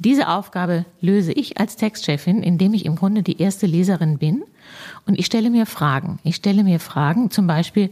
Diese 0.00 0.28
Aufgabe 0.28 0.86
löse 1.02 1.30
ich 1.30 1.60
als 1.60 1.76
Textchefin, 1.76 2.42
indem 2.42 2.72
ich 2.72 2.86
im 2.86 2.96
Grunde 2.96 3.22
die 3.22 3.38
erste 3.38 3.66
Leserin 3.66 4.16
bin 4.16 4.42
und 5.06 5.18
ich 5.18 5.26
stelle 5.26 5.50
mir 5.50 5.66
Fragen. 5.66 6.18
Ich 6.24 6.36
stelle 6.36 6.64
mir 6.64 6.80
Fragen, 6.80 7.30
zum 7.30 7.46
Beispiel, 7.46 7.90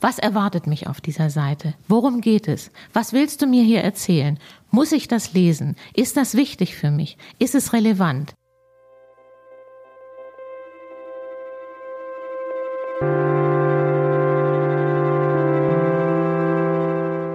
was 0.00 0.18
erwartet 0.18 0.66
mich 0.66 0.86
auf 0.86 1.02
dieser 1.02 1.28
Seite? 1.28 1.74
Worum 1.86 2.22
geht 2.22 2.48
es? 2.48 2.70
Was 2.94 3.12
willst 3.12 3.42
du 3.42 3.46
mir 3.46 3.62
hier 3.62 3.82
erzählen? 3.82 4.38
Muss 4.70 4.90
ich 4.90 5.06
das 5.06 5.34
lesen? 5.34 5.76
Ist 5.92 6.16
das 6.16 6.34
wichtig 6.34 6.74
für 6.74 6.90
mich? 6.90 7.18
Ist 7.38 7.54
es 7.54 7.74
relevant? 7.74 8.32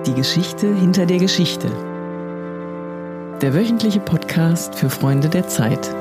Die 0.08 0.16
Geschichte 0.16 0.76
hinter 0.76 1.06
der 1.06 1.20
Geschichte 1.20 1.93
der 3.44 3.54
wöchentliche 3.54 4.00
Podcast 4.00 4.74
für 4.74 4.90
Freunde 4.90 5.28
der 5.28 5.46
Zeit. 5.50 5.94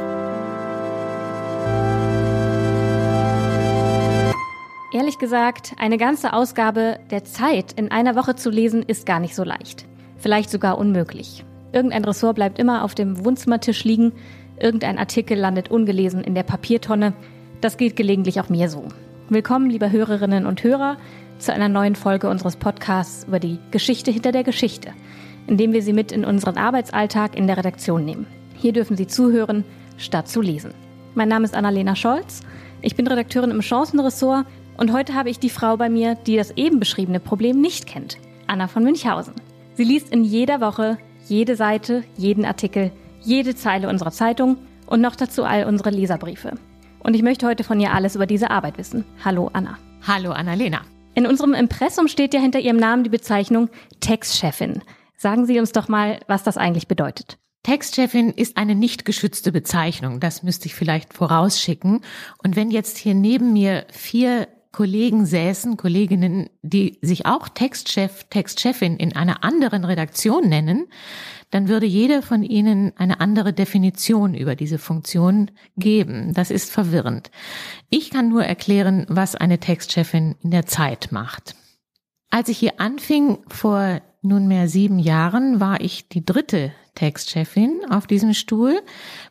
Ehrlich 4.93 5.19
gesagt, 5.19 5.75
eine 5.77 5.99
ganze 5.99 6.35
Ausgabe 6.35 7.01
der 7.11 7.25
Zeit 7.25 7.73
in 7.73 7.91
einer 7.91 8.15
Woche 8.15 8.37
zu 8.37 8.49
lesen, 8.49 8.85
ist 8.85 9.07
gar 9.07 9.19
nicht 9.19 9.35
so 9.35 9.43
leicht. 9.43 9.87
Vielleicht 10.19 10.51
sogar 10.51 10.79
unmöglich. 10.79 11.45
Irgendein 11.73 12.05
Ressort 12.05 12.37
bleibt 12.37 12.61
immer 12.61 12.85
auf 12.85 12.95
dem 12.95 13.25
Wohnzimmertisch 13.25 13.83
liegen, 13.83 14.13
irgendein 14.61 14.99
Artikel 14.99 15.37
landet 15.37 15.69
ungelesen 15.69 16.23
in 16.23 16.37
der 16.37 16.45
Papiertonne. 16.45 17.13
Das 17.61 17.77
geht 17.77 17.97
gelegentlich 17.97 18.41
auch 18.41 18.51
mir 18.51 18.69
so. 18.69 18.87
Willkommen, 19.31 19.69
liebe 19.69 19.91
Hörerinnen 19.91 20.47
und 20.47 20.63
Hörer, 20.63 20.97
zu 21.39 21.53
einer 21.53 21.69
neuen 21.69 21.97
Folge 21.97 22.31
unseres 22.31 22.55
Podcasts 22.55 23.25
über 23.25 23.41
die 23.41 23.59
Geschichte 23.73 24.13
hinter 24.13 24.31
der 24.31 24.45
Geschichte– 24.45 24.93
indem 25.47 25.73
wir 25.73 25.83
Sie 25.83 25.93
mit 25.93 26.13
in 26.13 26.25
unseren 26.25 26.57
Arbeitsalltag 26.57 27.37
in 27.37 27.47
der 27.47 27.57
Redaktion 27.57 28.05
nehmen. 28.05 28.27
Hier 28.55 28.73
dürfen 28.73 28.97
Sie 28.97 29.07
zuhören, 29.07 29.65
statt 29.97 30.29
zu 30.29 30.41
lesen. 30.41 30.73
Mein 31.15 31.29
Name 31.29 31.45
ist 31.45 31.55
Annalena 31.55 31.97
Scholz. 31.97 32.41
Ich 32.81 32.97
bin 32.97 33.07
Redakteurin 33.07 33.51
im 33.51 33.63
Chancenressort 33.63 34.47
und 34.77 34.93
heute 34.93 35.15
habe 35.15 35.31
ich 35.31 35.39
die 35.39 35.51
Frau 35.51 35.77
bei 35.77 35.89
mir, 35.89 36.15
die 36.15 36.37
das 36.37 36.53
eben 36.53 36.81
beschriebene 36.81 37.21
Problem 37.21 37.61
nicht 37.61 37.87
kennt. 37.87 38.19
Anna 38.47 38.69
von 38.69 38.83
Münchhausen. 38.83 39.35
Sie 39.75 39.85
liest 39.85 40.11
in 40.13 40.25
jeder 40.25 40.61
Woche 40.61 40.99
jede 41.29 41.57
Seite, 41.57 42.05
jeden 42.17 42.45
Artikel, 42.45 42.91
jede 43.21 43.55
Zeile 43.55 43.89
unserer 43.89 44.11
Zeitung 44.11 44.59
und 44.87 45.01
noch 45.01 45.17
dazu 45.17 45.45
all 45.45 45.65
unsere 45.65 45.91
Leserbriefe. 45.91 46.53
Und 47.01 47.15
ich 47.15 47.23
möchte 47.23 47.47
heute 47.47 47.65
von 47.65 47.81
ihr 47.81 47.93
alles 47.93 48.17
über 48.17 48.27
diese 48.27 48.51
Arbeit 48.51 48.79
wissen. 48.79 49.05
Hallo 49.25 49.51
Anna. 49.53 49.79
Hallo 50.07 50.33
Annalena. 50.33 50.83
In 51.15 51.27
unserem 51.27 51.55
Impressum 51.55 52.09
steht 52.09 52.35
ja 52.35 52.41
hinter 52.41 52.61
ihrem 52.61 52.77
Namen 52.77 53.05
die 53.05 53.11
Bezeichnung 53.11 53.69
Textchefin. 54.01 54.83
Sagen 55.23 55.47
Sie 55.47 55.61
uns 55.61 55.71
doch 55.71 55.87
mal, 55.87 56.19
was 56.27 56.43
das 56.43 56.57
eigentlich 56.57 56.89
bedeutet. 56.89 57.39
Textchefin 57.63 58.31
ist 58.31 58.57
eine 58.57 58.75
nicht 58.75 59.05
geschützte 59.05 59.53
Bezeichnung. 59.53 60.19
Das 60.19 60.43
müsste 60.43 60.67
ich 60.67 60.75
vielleicht 60.75 61.15
vorausschicken. 61.15 62.01
Und 62.43 62.57
wenn 62.57 62.73
jetzt 62.73 62.99
hier 62.99 63.15
neben 63.15 63.53
mir 63.53 63.87
vier 63.93 64.49
Kollegen 64.73 65.25
säßen, 65.25 65.77
Kolleginnen, 65.77 66.51
die 66.63 66.99
sich 67.03 67.25
auch 67.25 67.49
Textchef, 67.49 68.25
Textchefin 68.31 68.97
in 68.97 69.15
einer 69.15 69.45
anderen 69.45 69.85
Redaktion 69.85 70.49
nennen, 70.49 70.89
dann 71.51 71.69
würde 71.69 71.87
jeder 71.87 72.23
von 72.23 72.43
ihnen 72.43 72.93
eine 72.97 73.21
andere 73.21 73.53
Definition 73.53 74.35
über 74.35 74.57
diese 74.57 74.79
Funktion 74.79 75.53
geben. 75.77 76.35
Das 76.35 76.51
ist 76.51 76.69
verwirrend. 76.73 77.31
Ich 77.91 78.11
kann 78.11 78.29
nur 78.29 78.45
erklären, 78.45 79.07
was 79.09 79.37
eine 79.37 79.61
Textchefin 79.61 80.35
in 80.43 80.51
der 80.51 80.67
Zeit 80.67 81.13
macht. 81.13 81.55
Als 82.29 82.49
ich 82.49 82.59
hier 82.59 82.81
anfing, 82.81 83.39
vor 83.47 84.01
nunmehr 84.23 84.69
sieben 84.69 84.99
Jahren 84.99 85.61
war 85.61 85.81
ich 85.81 86.09
die 86.09 86.25
dritte 86.25 86.73
Textchefin 86.95 87.83
auf 87.91 88.07
diesem 88.07 88.35
Stuhl. 88.35 88.81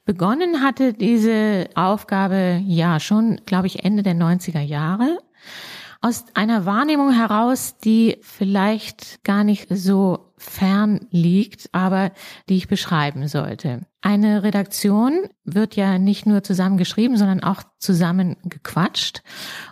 Begonnen 0.05 0.61
hatte 0.61 0.93
diese 0.93 1.69
Aufgabe 1.75 2.61
ja 2.65 2.99
schon, 2.99 3.41
glaube 3.45 3.67
ich, 3.67 3.83
Ende 3.83 4.03
der 4.03 4.15
90er 4.15 4.61
Jahre. 4.61 5.19
Aus 6.03 6.25
einer 6.33 6.65
Wahrnehmung 6.65 7.11
heraus, 7.11 7.77
die 7.77 8.17
vielleicht 8.21 9.23
gar 9.23 9.43
nicht 9.43 9.67
so 9.69 10.31
fern 10.35 11.01
liegt, 11.11 11.69
aber 11.73 12.11
die 12.49 12.57
ich 12.57 12.67
beschreiben 12.67 13.27
sollte. 13.27 13.81
Eine 14.01 14.41
Redaktion 14.41 15.27
wird 15.43 15.75
ja 15.75 15.99
nicht 15.99 16.25
nur 16.25 16.41
zusammen 16.41 16.77
geschrieben, 16.77 17.17
sondern 17.17 17.43
auch 17.43 17.61
zusammen 17.77 18.37
gequatscht. 18.43 19.21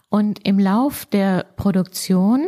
Und 0.10 0.46
im 0.48 0.60
Lauf 0.60 1.08
der 1.08 1.46
Produktion 1.56 2.46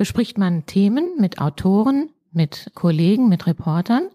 bespricht 0.00 0.38
man 0.38 0.64
Themen 0.64 1.10
mit 1.18 1.42
Autoren, 1.42 2.08
mit 2.32 2.70
Kollegen, 2.74 3.28
mit 3.28 3.46
Reportern 3.46 4.08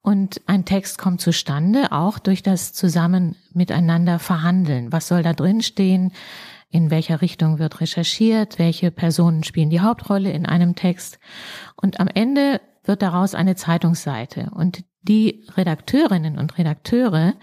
und 0.00 0.40
ein 0.46 0.64
Text 0.64 0.96
kommt 0.96 1.20
zustande, 1.20 1.92
auch 1.92 2.18
durch 2.18 2.42
das 2.42 2.72
Zusammen 2.72 3.36
miteinander 3.52 4.20
verhandeln. 4.20 4.90
Was 4.90 5.06
soll 5.06 5.22
da 5.22 5.34
drin 5.34 5.60
stehen? 5.60 6.12
In 6.70 6.90
welcher 6.90 7.20
Richtung 7.20 7.58
wird 7.58 7.82
recherchiert? 7.82 8.58
Welche 8.58 8.90
Personen 8.90 9.44
spielen 9.44 9.68
die 9.68 9.80
Hauptrolle 9.80 10.30
in 10.32 10.46
einem 10.46 10.76
Text? 10.76 11.18
Und 11.76 12.00
am 12.00 12.08
Ende 12.08 12.62
wird 12.84 13.02
daraus 13.02 13.34
eine 13.34 13.54
Zeitungsseite. 13.54 14.48
Und 14.54 14.82
die 15.02 15.44
Redakteurinnen 15.58 16.38
und 16.38 16.56
Redakteure, 16.56 17.34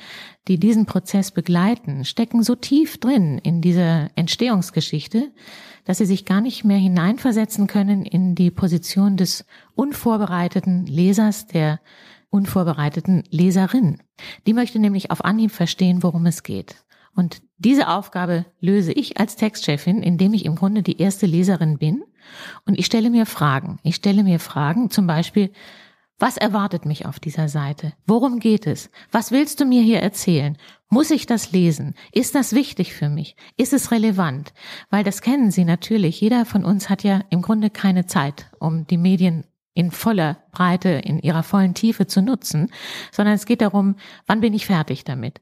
die 0.47 0.59
diesen 0.59 0.87
Prozess 0.87 1.29
begleiten, 1.29 2.03
stecken 2.03 2.41
so 2.41 2.55
tief 2.55 2.99
drin 2.99 3.37
in 3.37 3.61
dieser 3.61 4.09
Entstehungsgeschichte, 4.15 5.31
dass 5.85 5.99
sie 5.99 6.05
sich 6.05 6.25
gar 6.25 6.41
nicht 6.41 6.65
mehr 6.65 6.77
hineinversetzen 6.77 7.67
können 7.67 8.05
in 8.05 8.35
die 8.35 8.51
Position 8.51 9.17
des 9.17 9.45
unvorbereiteten 9.75 10.85
Lesers, 10.85 11.47
der 11.47 11.79
unvorbereiteten 12.29 13.23
Leserin. 13.29 14.01
Die 14.45 14.53
möchte 14.53 14.79
nämlich 14.79 15.11
auf 15.11 15.23
Anhieb 15.23 15.51
verstehen, 15.51 16.03
worum 16.03 16.25
es 16.25 16.43
geht. 16.43 16.83
Und 17.15 17.41
diese 17.57 17.87
Aufgabe 17.87 18.45
löse 18.59 18.91
ich 18.91 19.17
als 19.19 19.37
Textchefin, 19.37 20.03
indem 20.03 20.33
ich 20.33 20.43
im 20.45 20.55
Grunde 20.55 20.83
die 20.83 20.99
erste 20.99 21.25
Leserin 21.25 21.77
bin. 21.77 22.03
Und 22.65 22.77
ich 22.77 22.85
stelle 22.85 23.09
mir 23.09 23.25
Fragen. 23.25 23.79
Ich 23.83 23.95
stelle 23.95 24.23
mir 24.23 24.39
Fragen, 24.39 24.89
zum 24.89 25.07
Beispiel, 25.07 25.51
was 26.17 26.37
erwartet 26.37 26.85
mich 26.85 27.05
auf 27.05 27.19
dieser 27.19 27.49
Seite? 27.49 27.93
Worum 28.07 28.39
geht 28.39 28.67
es? 28.67 28.89
Was 29.11 29.31
willst 29.31 29.59
du 29.59 29.65
mir 29.65 29.81
hier 29.81 29.99
erzählen? 29.99 30.57
Muss 30.87 31.11
ich 31.11 31.25
das 31.25 31.51
lesen? 31.51 31.93
Ist 32.13 32.35
das 32.35 32.53
wichtig 32.53 32.93
für 32.93 33.09
mich? 33.09 33.35
Ist 33.57 33.73
es 33.73 33.91
relevant? 33.91 34.53
Weil 34.89 35.03
das 35.03 35.21
kennen 35.21 35.51
Sie 35.51 35.65
natürlich. 35.65 36.21
Jeder 36.21 36.45
von 36.45 36.63
uns 36.63 36.89
hat 36.89 37.03
ja 37.03 37.21
im 37.29 37.41
Grunde 37.41 37.69
keine 37.69 38.05
Zeit, 38.05 38.49
um 38.59 38.87
die 38.87 38.97
Medien 38.97 39.43
in 39.73 39.91
voller 39.91 40.37
Breite, 40.51 40.89
in 40.89 41.19
ihrer 41.19 41.43
vollen 41.43 41.73
Tiefe 41.73 42.07
zu 42.07 42.21
nutzen, 42.21 42.71
sondern 43.11 43.35
es 43.35 43.45
geht 43.45 43.59
darum, 43.59 43.95
wann 44.25 44.39
bin 44.39 44.53
ich 44.53 44.67
fertig 44.67 45.03
damit? 45.03 45.41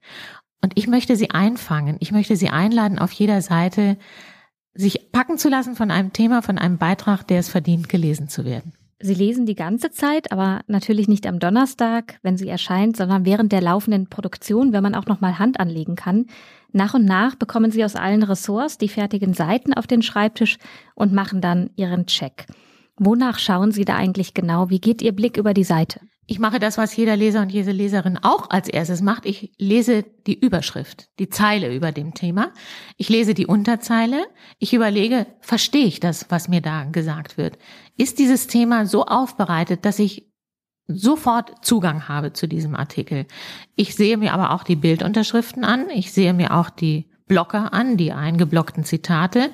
Und 0.63 0.73
ich 0.75 0.88
möchte 0.88 1.16
Sie 1.16 1.29
einfangen. 1.29 1.97
Ich 2.00 2.11
möchte 2.11 2.35
Sie 2.35 2.50
einladen, 2.50 2.97
auf 2.97 3.11
jeder 3.11 3.44
Seite 3.44 3.97
sich 4.73 5.11
packen 5.11 5.38
zu 5.38 5.50
lassen 5.50 5.75
von 5.75 5.91
einem 5.91 6.13
Thema, 6.13 6.41
von 6.41 6.57
einem 6.57 6.79
Beitrag, 6.79 7.28
der 7.28 7.40
es 7.40 7.50
verdient, 7.50 7.90
gelesen 7.90 8.28
zu 8.28 8.44
werden. 8.44 8.73
Sie 9.06 9.16
lesen 9.16 9.46
die 9.46 9.56
ganze 9.56 9.91
Zeit, 9.91 10.31
aber 10.31 10.62
natürlich 10.68 11.09
nicht 11.09 11.28
am 11.28 11.38
Donnerstag, 11.38 12.19
wenn 12.24 12.38
sie 12.38 12.47
erscheint, 12.47 12.96
sondern 12.96 13.25
während 13.25 13.52
der 13.52 13.59
laufenden 13.59 14.08
Produktion, 14.08 14.72
wenn 14.72 14.81
man 14.81 14.96
auch 14.96 15.08
noch 15.08 15.19
mal 15.19 15.40
Hand 15.40 15.59
anlegen 15.59 15.96
kann. 15.96 16.28
Nach 16.72 16.94
und 16.94 17.03
nach 17.03 17.36
bekommen 17.36 17.69
Sie 17.69 17.84
aus 17.84 17.97
allen 17.97 18.24
Ressorts 18.24 18.78
die 18.78 18.88
fertigen 18.88 19.34
Seiten 19.34 19.74
auf 19.74 19.88
den 19.88 20.03
Schreibtisch 20.03 20.58
und 20.96 21.12
machen 21.12 21.41
dann 21.41 21.69
Ihren 21.75 22.06
Check. 22.06 22.46
Wonach 22.96 23.40
schauen 23.40 23.74
Sie 23.74 23.84
da 23.84 23.97
eigentlich 23.97 24.34
genau? 24.34 24.69
Wie 24.69 24.80
geht 24.80 25.02
Ihr 25.02 25.12
Blick 25.12 25.35
über 25.35 25.53
die 25.53 25.66
Seite? 25.66 26.00
Ich 26.25 26.40
mache 26.40 26.59
das, 26.59 26.78
was 26.78 26.96
jeder 26.96 27.18
Leser 27.18 27.41
und 27.41 27.52
jede 27.52 27.74
Leserin 27.74 28.18
auch 28.22 28.50
als 28.50 28.70
erstes 28.70 29.02
macht. 29.02 29.25
Ich 29.25 29.52
lese 29.58 30.06
die 30.25 30.40
Überschrift, 30.40 31.09
die 31.20 31.28
Zeile 31.28 31.75
über 31.75 31.91
dem 31.91 32.14
Thema. 32.14 32.53
Ich 32.96 33.09
lese 33.09 33.34
die 33.34 33.46
Unterzeile. 33.46 34.25
Ich 34.58 34.74
überlege, 34.74 35.28
verstehe 35.41 35.85
ich 35.85 36.00
das, 36.00 36.28
was 36.30 36.47
mir 36.47 36.62
da 36.62 36.85
gesagt 36.85 37.38
wird? 37.38 37.58
Ist 37.97 38.19
dieses 38.19 38.47
Thema 38.47 38.85
so 38.85 39.05
aufbereitet, 39.05 39.85
dass 39.85 39.99
ich 39.99 40.31
sofort 40.87 41.65
Zugang 41.65 42.07
habe 42.07 42.33
zu 42.33 42.47
diesem 42.47 42.75
Artikel? 42.75 43.25
Ich 43.75 43.95
sehe 43.95 44.17
mir 44.17 44.34
aber 44.34 44.51
auch 44.51 44.63
die 44.63 44.75
Bildunterschriften 44.75 45.63
an. 45.63 45.90
Ich 45.90 46.11
sehe 46.11 46.34
mir 46.34 46.53
auch 46.53 46.69
die 46.69 47.09
Blocker 47.28 47.73
an, 47.73 47.97
die 47.97 48.11
eingeblockten 48.11 48.84
Zitate, 48.84 49.49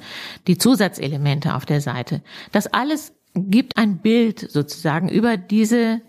die 0.47 0.57
Zusatzelemente 0.57 1.55
auf 1.55 1.65
der 1.65 1.81
Seite. 1.81 2.23
Das 2.51 2.67
alles 2.67 3.13
gibt 3.35 3.77
ein 3.77 3.99
Bild 3.99 4.39
sozusagen 4.39 5.07
über 5.07 5.37
diese 5.37 6.01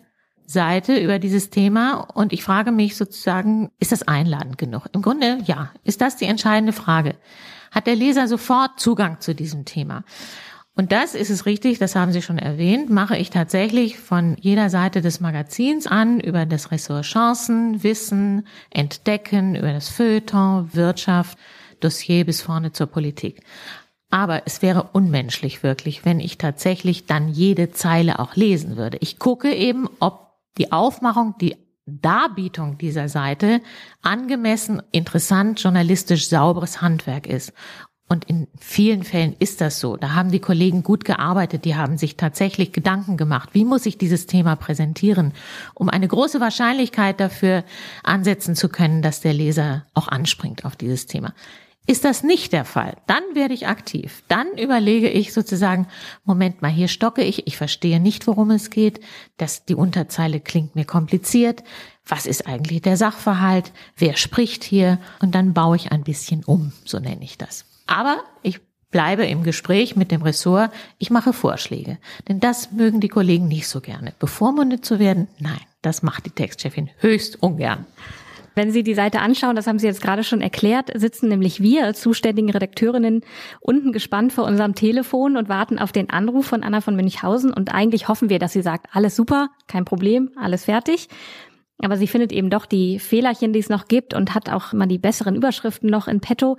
Seite 0.50 0.98
über 0.98 1.20
dieses 1.20 1.50
Thema 1.50 2.00
und 2.00 2.32
ich 2.32 2.42
frage 2.42 2.72
mich 2.72 2.96
sozusagen, 2.96 3.70
ist 3.78 3.92
das 3.92 4.02
einladend 4.08 4.58
genug? 4.58 4.86
Im 4.92 5.00
Grunde 5.00 5.38
ja. 5.44 5.70
Ist 5.84 6.00
das 6.00 6.16
die 6.16 6.24
entscheidende 6.24 6.72
Frage? 6.72 7.14
Hat 7.70 7.86
der 7.86 7.94
Leser 7.94 8.26
sofort 8.26 8.80
Zugang 8.80 9.20
zu 9.20 9.32
diesem 9.32 9.64
Thema? 9.64 10.02
Und 10.76 10.92
das 10.92 11.14
ist 11.14 11.30
es 11.30 11.46
richtig, 11.46 11.78
das 11.78 11.96
haben 11.96 12.12
Sie 12.12 12.22
schon 12.22 12.38
erwähnt, 12.38 12.90
mache 12.90 13.16
ich 13.16 13.30
tatsächlich 13.30 13.98
von 13.98 14.36
jeder 14.40 14.70
Seite 14.70 15.02
des 15.02 15.20
Magazins 15.20 15.86
an, 15.86 16.20
über 16.20 16.46
das 16.46 16.70
Ressort 16.70 17.04
Chancen, 17.04 17.82
Wissen, 17.82 18.46
Entdecken, 18.70 19.56
über 19.56 19.72
das 19.72 19.88
Feuilleton, 19.88 20.72
Wirtschaft, 20.72 21.38
Dossier 21.80 22.24
bis 22.24 22.40
vorne 22.42 22.72
zur 22.72 22.86
Politik. 22.86 23.42
Aber 24.10 24.42
es 24.46 24.62
wäre 24.62 24.90
unmenschlich 24.92 25.62
wirklich, 25.62 26.04
wenn 26.04 26.20
ich 26.20 26.38
tatsächlich 26.38 27.06
dann 27.06 27.28
jede 27.28 27.70
Zeile 27.70 28.18
auch 28.18 28.36
lesen 28.36 28.76
würde. 28.76 28.98
Ich 29.00 29.18
gucke 29.18 29.54
eben, 29.54 29.88
ob 30.00 30.30
die 30.58 30.72
Aufmachung, 30.72 31.34
die 31.40 31.56
Darbietung 31.86 32.78
dieser 32.78 33.08
Seite 33.08 33.60
angemessen, 34.02 34.82
interessant, 34.92 35.60
journalistisch 35.62 36.28
sauberes 36.28 36.80
Handwerk 36.80 37.26
ist. 37.26 37.52
Und 38.12 38.24
in 38.24 38.48
vielen 38.58 39.04
Fällen 39.04 39.36
ist 39.38 39.60
das 39.60 39.78
so. 39.78 39.96
Da 39.96 40.14
haben 40.14 40.32
die 40.32 40.40
Kollegen 40.40 40.82
gut 40.82 41.04
gearbeitet, 41.04 41.64
die 41.64 41.76
haben 41.76 41.96
sich 41.96 42.16
tatsächlich 42.16 42.72
Gedanken 42.72 43.16
gemacht, 43.16 43.50
wie 43.52 43.64
muss 43.64 43.86
ich 43.86 43.98
dieses 43.98 44.26
Thema 44.26 44.56
präsentieren, 44.56 45.32
um 45.74 45.88
eine 45.88 46.08
große 46.08 46.40
Wahrscheinlichkeit 46.40 47.20
dafür 47.20 47.62
ansetzen 48.02 48.56
zu 48.56 48.68
können, 48.68 49.00
dass 49.00 49.20
der 49.20 49.32
Leser 49.32 49.86
auch 49.94 50.08
anspringt 50.08 50.64
auf 50.64 50.74
dieses 50.74 51.06
Thema. 51.06 51.34
Ist 51.86 52.04
das 52.04 52.24
nicht 52.24 52.52
der 52.52 52.64
Fall, 52.64 52.96
dann 53.06 53.22
werde 53.34 53.54
ich 53.54 53.68
aktiv. 53.68 54.24
Dann 54.26 54.58
überlege 54.58 55.08
ich 55.08 55.32
sozusagen, 55.32 55.86
Moment 56.24 56.62
mal, 56.62 56.68
hier 56.68 56.88
stocke 56.88 57.22
ich, 57.22 57.46
ich 57.46 57.56
verstehe 57.56 58.00
nicht, 58.00 58.26
worum 58.26 58.50
es 58.50 58.70
geht, 58.70 58.98
dass 59.36 59.66
die 59.66 59.76
Unterzeile 59.76 60.40
klingt 60.40 60.74
mir 60.74 60.84
kompliziert. 60.84 61.62
Was 62.04 62.26
ist 62.26 62.48
eigentlich 62.48 62.82
der 62.82 62.96
Sachverhalt? 62.96 63.70
Wer 63.96 64.16
spricht 64.16 64.64
hier? 64.64 64.98
Und 65.20 65.36
dann 65.36 65.54
baue 65.54 65.76
ich 65.76 65.92
ein 65.92 66.02
bisschen 66.02 66.42
um, 66.42 66.72
so 66.84 66.98
nenne 66.98 67.22
ich 67.22 67.38
das. 67.38 67.69
Aber 67.90 68.22
ich 68.42 68.60
bleibe 68.92 69.26
im 69.26 69.42
Gespräch 69.42 69.96
mit 69.96 70.12
dem 70.12 70.22
Ressort. 70.22 70.70
Ich 70.98 71.10
mache 71.10 71.32
Vorschläge. 71.32 71.98
Denn 72.28 72.38
das 72.38 72.70
mögen 72.70 73.00
die 73.00 73.08
Kollegen 73.08 73.48
nicht 73.48 73.66
so 73.66 73.80
gerne. 73.80 74.14
Bevormundet 74.20 74.84
zu 74.84 75.00
werden? 75.00 75.26
Nein, 75.40 75.60
das 75.82 76.04
macht 76.04 76.24
die 76.24 76.30
Textchefin 76.30 76.90
höchst 76.98 77.42
ungern. 77.42 77.86
Wenn 78.54 78.70
Sie 78.70 78.84
die 78.84 78.94
Seite 78.94 79.20
anschauen, 79.20 79.56
das 79.56 79.66
haben 79.66 79.78
Sie 79.78 79.86
jetzt 79.86 80.02
gerade 80.02 80.22
schon 80.22 80.40
erklärt, 80.40 80.90
sitzen 80.94 81.28
nämlich 81.28 81.62
wir 81.62 81.94
zuständigen 81.94 82.50
Redakteurinnen 82.50 83.22
unten 83.60 83.92
gespannt 83.92 84.32
vor 84.32 84.44
unserem 84.44 84.74
Telefon 84.74 85.36
und 85.36 85.48
warten 85.48 85.78
auf 85.78 85.92
den 85.92 86.10
Anruf 86.10 86.46
von 86.46 86.62
Anna 86.62 86.80
von 86.80 86.94
Münchhausen 86.94 87.52
und 87.52 87.74
eigentlich 87.74 88.08
hoffen 88.08 88.28
wir, 88.28 88.38
dass 88.38 88.52
sie 88.52 88.62
sagt, 88.62 88.88
alles 88.92 89.16
super, 89.16 89.50
kein 89.66 89.84
Problem, 89.84 90.30
alles 90.36 90.64
fertig. 90.64 91.08
Aber 91.82 91.96
sie 91.96 92.06
findet 92.06 92.32
eben 92.32 92.50
doch 92.50 92.66
die 92.66 92.98
Fehlerchen, 92.98 93.52
die 93.52 93.58
es 93.58 93.68
noch 93.68 93.88
gibt 93.88 94.14
und 94.14 94.34
hat 94.34 94.50
auch 94.50 94.72
mal 94.72 94.86
die 94.86 94.98
besseren 94.98 95.34
Überschriften 95.34 95.90
noch 95.90 96.08
in 96.08 96.20
petto. 96.20 96.56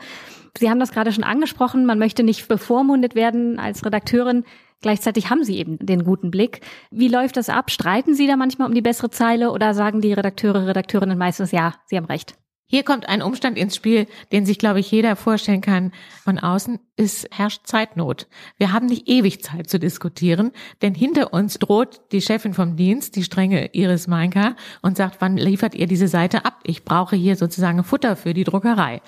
Sie 0.57 0.69
haben 0.69 0.79
das 0.79 0.91
gerade 0.91 1.11
schon 1.11 1.23
angesprochen, 1.23 1.85
man 1.85 1.99
möchte 1.99 2.23
nicht 2.23 2.47
bevormundet 2.47 3.15
werden 3.15 3.59
als 3.59 3.85
Redakteurin. 3.85 4.43
Gleichzeitig 4.81 5.29
haben 5.29 5.43
Sie 5.43 5.57
eben 5.57 5.77
den 5.79 6.03
guten 6.03 6.31
Blick. 6.31 6.61
Wie 6.89 7.07
läuft 7.07 7.37
das 7.37 7.49
ab? 7.49 7.69
Streiten 7.69 8.15
Sie 8.15 8.25
da 8.25 8.35
manchmal 8.35 8.67
um 8.67 8.73
die 8.73 8.81
bessere 8.81 9.11
Zeile 9.11 9.51
oder 9.51 9.73
sagen 9.75 10.01
die 10.01 10.13
Redakteure, 10.13 10.67
Redakteurinnen 10.67 11.17
meistens, 11.17 11.51
ja, 11.51 11.75
Sie 11.85 11.97
haben 11.97 12.05
recht? 12.05 12.35
Hier 12.65 12.83
kommt 12.83 13.07
ein 13.07 13.21
Umstand 13.21 13.57
ins 13.57 13.75
Spiel, 13.75 14.07
den 14.31 14.45
sich, 14.45 14.57
glaube 14.57 14.79
ich, 14.79 14.89
jeder 14.89 15.17
vorstellen 15.17 15.59
kann 15.59 15.91
von 16.23 16.39
außen. 16.39 16.79
Es 17.03 17.27
herrscht 17.31 17.65
Zeitnot. 17.65 18.27
Wir 18.59 18.73
haben 18.73 18.85
nicht 18.85 19.09
ewig 19.09 19.43
Zeit 19.43 19.71
zu 19.71 19.79
diskutieren, 19.79 20.51
denn 20.83 20.93
hinter 20.93 21.33
uns 21.33 21.57
droht 21.57 21.99
die 22.11 22.21
Chefin 22.21 22.53
vom 22.53 22.75
Dienst, 22.75 23.15
die 23.15 23.23
strenge 23.23 23.73
Iris 23.73 24.05
Meinka, 24.05 24.55
und 24.83 24.97
sagt, 24.97 25.19
wann 25.19 25.35
liefert 25.35 25.73
ihr 25.73 25.87
diese 25.87 26.07
Seite 26.07 26.45
ab? 26.45 26.59
Ich 26.61 26.85
brauche 26.85 27.15
hier 27.15 27.37
sozusagen 27.37 27.83
Futter 27.83 28.15
für 28.15 28.35
die 28.35 28.43
Druckerei. 28.43 29.01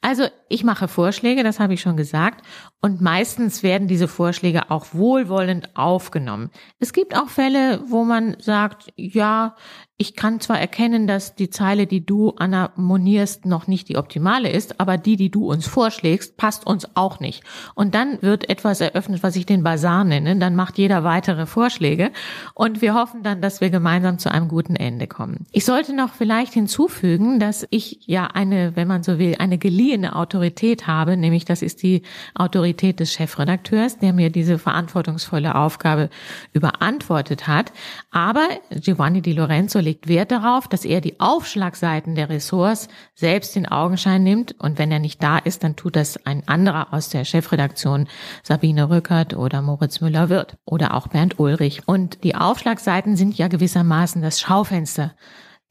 Also 0.00 0.24
ich 0.48 0.64
mache 0.64 0.88
Vorschläge, 0.88 1.44
das 1.44 1.60
habe 1.60 1.74
ich 1.74 1.80
schon 1.80 1.96
gesagt, 1.96 2.44
und 2.80 3.00
meistens 3.00 3.62
werden 3.62 3.86
diese 3.86 4.08
Vorschläge 4.08 4.70
auch 4.72 4.86
wohlwollend 4.92 5.76
aufgenommen. 5.76 6.50
Es 6.80 6.92
gibt 6.92 7.16
auch 7.16 7.28
Fälle, 7.28 7.82
wo 7.86 8.04
man 8.04 8.36
sagt, 8.40 8.92
ja, 8.96 9.54
ich 9.96 10.14
kann 10.14 10.38
zwar 10.38 10.60
erkennen, 10.60 11.08
dass 11.08 11.34
die 11.34 11.50
Zeile, 11.50 11.88
die 11.88 12.06
du, 12.06 12.32
Anna, 12.36 12.70
monierst, 12.76 13.46
noch 13.46 13.66
nicht 13.66 13.88
die 13.88 13.96
optimale 13.96 14.48
ist, 14.48 14.78
aber 14.78 14.96
die, 14.96 15.16
die 15.16 15.30
du 15.30 15.50
uns 15.50 15.66
vorschlägst, 15.66 16.36
passt 16.36 16.64
uns 16.64 16.86
auch 16.94 17.18
nicht. 17.18 17.27
Und 17.74 17.94
dann 17.94 18.20
wird 18.22 18.48
etwas 18.48 18.80
eröffnet, 18.80 19.22
was 19.22 19.36
ich 19.36 19.46
den 19.46 19.62
Bazar 19.62 20.04
nenne. 20.04 20.36
Dann 20.36 20.56
macht 20.56 20.78
jeder 20.78 21.04
weitere 21.04 21.46
Vorschläge. 21.46 22.10
Und 22.54 22.80
wir 22.82 22.94
hoffen 22.94 23.22
dann, 23.22 23.40
dass 23.40 23.60
wir 23.60 23.70
gemeinsam 23.70 24.18
zu 24.18 24.30
einem 24.30 24.48
guten 24.48 24.76
Ende 24.76 25.06
kommen. 25.06 25.46
Ich 25.52 25.64
sollte 25.64 25.94
noch 25.94 26.12
vielleicht 26.12 26.52
hinzufügen, 26.52 27.40
dass 27.40 27.66
ich 27.70 28.00
ja 28.06 28.26
eine, 28.26 28.76
wenn 28.76 28.88
man 28.88 29.02
so 29.02 29.18
will, 29.18 29.36
eine 29.38 29.58
geliehene 29.58 30.16
Autorität 30.16 30.86
habe, 30.86 31.16
nämlich 31.16 31.44
das 31.44 31.62
ist 31.62 31.82
die 31.82 32.02
Autorität 32.34 33.00
des 33.00 33.12
Chefredakteurs, 33.12 33.98
der 33.98 34.12
mir 34.12 34.30
diese 34.30 34.58
verantwortungsvolle 34.58 35.54
Aufgabe 35.54 36.10
überantwortet 36.52 37.46
hat. 37.46 37.72
Aber 38.10 38.46
Giovanni 38.70 39.22
Di 39.22 39.32
Lorenzo 39.32 39.78
legt 39.80 40.08
Wert 40.08 40.30
darauf, 40.30 40.68
dass 40.68 40.84
er 40.84 41.00
die 41.00 41.20
Aufschlagseiten 41.20 42.14
der 42.14 42.28
Ressorts 42.28 42.88
selbst 43.14 43.56
in 43.56 43.66
Augenschein 43.66 44.22
nimmt 44.22 44.54
und 44.58 44.78
wenn 44.78 44.90
er 44.90 44.98
nicht 44.98 45.22
da 45.22 45.38
ist, 45.38 45.64
dann 45.64 45.76
tut 45.76 45.96
das 45.96 46.24
ein 46.26 46.46
anderer 46.46 46.92
aus 46.92 47.10
der 47.18 47.24
Chefredaktion, 47.24 48.08
Sabine 48.42 48.88
Rückert 48.88 49.34
oder 49.34 49.60
Moritz 49.60 50.00
Müller-Wirth 50.00 50.56
oder 50.64 50.94
auch 50.94 51.08
Bernd 51.08 51.38
Ulrich. 51.38 51.82
Und 51.86 52.24
die 52.24 52.34
Aufschlagseiten 52.34 53.16
sind 53.16 53.36
ja 53.36 53.48
gewissermaßen 53.48 54.22
das 54.22 54.40
Schaufenster 54.40 55.14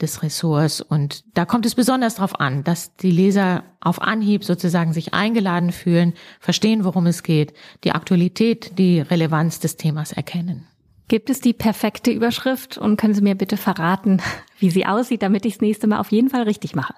des 0.02 0.22
Ressorts. 0.22 0.82
Und 0.82 1.24
da 1.36 1.46
kommt 1.46 1.66
es 1.66 1.76
besonders 1.76 2.16
darauf 2.16 2.40
an, 2.40 2.64
dass 2.64 2.96
die 2.98 3.12
Leser 3.12 3.64
auf 3.82 4.02
Anhieb 4.02 4.44
sozusagen 4.44 4.94
sich 4.94 5.14
eingeladen 5.14 5.72
fühlen, 5.72 6.14
verstehen, 6.40 6.84
worum 6.84 7.08
es 7.08 7.24
geht, 7.24 7.54
die 7.84 7.94
Aktualität, 7.94 8.78
die 8.78 9.00
Relevanz 9.00 9.60
des 9.60 9.78
Themas 9.78 10.12
erkennen. 10.12 10.68
Gibt 11.08 11.30
es 11.30 11.40
die 11.40 11.54
perfekte 11.54 12.12
Überschrift 12.12 12.78
und 12.78 12.98
können 12.98 13.14
Sie 13.14 13.22
mir 13.22 13.36
bitte 13.36 13.58
verraten, 13.58 14.22
wie 14.60 14.70
sie 14.70 14.86
aussieht, 14.86 15.22
damit 15.22 15.46
ich 15.46 15.54
das 15.54 15.62
nächste 15.62 15.88
Mal 15.88 16.00
auf 16.00 16.12
jeden 16.12 16.30
Fall 16.30 16.44
richtig 16.44 16.76
mache? 16.76 16.94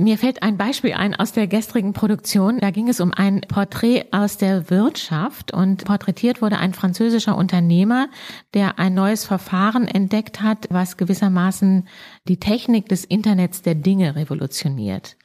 Mir 0.00 0.16
fällt 0.16 0.44
ein 0.44 0.56
Beispiel 0.56 0.92
ein 0.92 1.16
aus 1.16 1.32
der 1.32 1.48
gestrigen 1.48 1.92
Produktion. 1.92 2.60
Da 2.60 2.70
ging 2.70 2.88
es 2.88 3.00
um 3.00 3.12
ein 3.12 3.40
Porträt 3.40 4.04
aus 4.12 4.36
der 4.36 4.70
Wirtschaft 4.70 5.52
und 5.52 5.84
porträtiert 5.84 6.40
wurde 6.40 6.58
ein 6.58 6.72
französischer 6.72 7.36
Unternehmer, 7.36 8.08
der 8.54 8.78
ein 8.78 8.94
neues 8.94 9.24
Verfahren 9.24 9.88
entdeckt 9.88 10.40
hat, 10.40 10.68
was 10.70 10.98
gewissermaßen 10.98 11.88
die 12.28 12.38
Technik 12.38 12.88
des 12.88 13.04
Internets 13.04 13.62
der 13.62 13.74
Dinge 13.74 14.14
revolutioniert. 14.14 15.16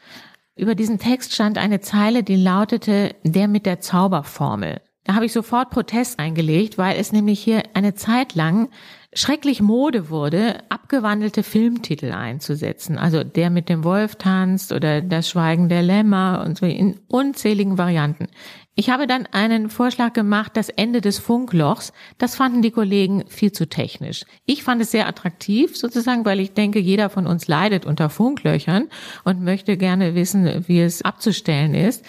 Über 0.55 0.73
diesen 0.73 0.97
Text 0.97 1.35
stand 1.35 1.59
eine 1.59 1.79
Zeile, 1.79 2.23
die 2.23 2.35
lautete, 2.35 3.15
der 3.23 3.47
mit 3.47 3.67
der 3.67 3.79
Zauberformel. 3.79 4.81
Da 5.03 5.13
habe 5.13 5.25
ich 5.25 5.33
sofort 5.33 5.69
Protest 5.69 6.17
eingelegt, 6.17 6.79
weil 6.79 6.97
es 6.97 7.11
nämlich 7.11 7.39
hier 7.43 7.61
eine 7.75 7.93
Zeit 7.93 8.33
lang 8.33 8.69
schrecklich 9.15 9.61
Mode 9.61 10.09
wurde, 10.09 10.57
abgewandelte 10.69 11.43
Filmtitel 11.43 12.11
einzusetzen. 12.11 12.97
Also 12.97 13.23
der 13.23 13.49
mit 13.49 13.69
dem 13.69 13.83
Wolf 13.83 14.15
tanzt 14.15 14.71
oder 14.71 15.01
das 15.01 15.29
Schweigen 15.29 15.69
der 15.69 15.81
Lämmer 15.81 16.43
und 16.45 16.57
so 16.57 16.65
in 16.65 16.99
unzähligen 17.07 17.77
Varianten. 17.77 18.27
Ich 18.75 18.89
habe 18.89 19.05
dann 19.05 19.27
einen 19.27 19.69
Vorschlag 19.69 20.13
gemacht, 20.13 20.53
das 20.55 20.69
Ende 20.69 20.99
des 20.99 21.19
Funklochs. 21.19 21.93
Das 22.17 22.35
fanden 22.35 22.63
die 22.63 22.71
Kollegen 22.71 23.23
viel 23.27 23.51
zu 23.51 23.69
technisch. 23.69 24.25
Ich 24.45 24.63
fand 24.63 24.81
es 24.81 24.89
sehr 24.89 25.07
attraktiv 25.07 25.77
sozusagen, 25.77 26.25
weil 26.25 26.39
ich 26.39 26.53
denke, 26.53 26.79
jeder 26.79 27.11
von 27.11 27.27
uns 27.27 27.47
leidet 27.47 27.85
unter 27.85 28.09
Funklöchern 28.09 28.89
und 29.23 29.41
möchte 29.43 29.77
gerne 29.77 30.15
wissen, 30.15 30.65
wie 30.67 30.81
es 30.81 31.03
abzustellen 31.03 31.75
ist. 31.75 32.03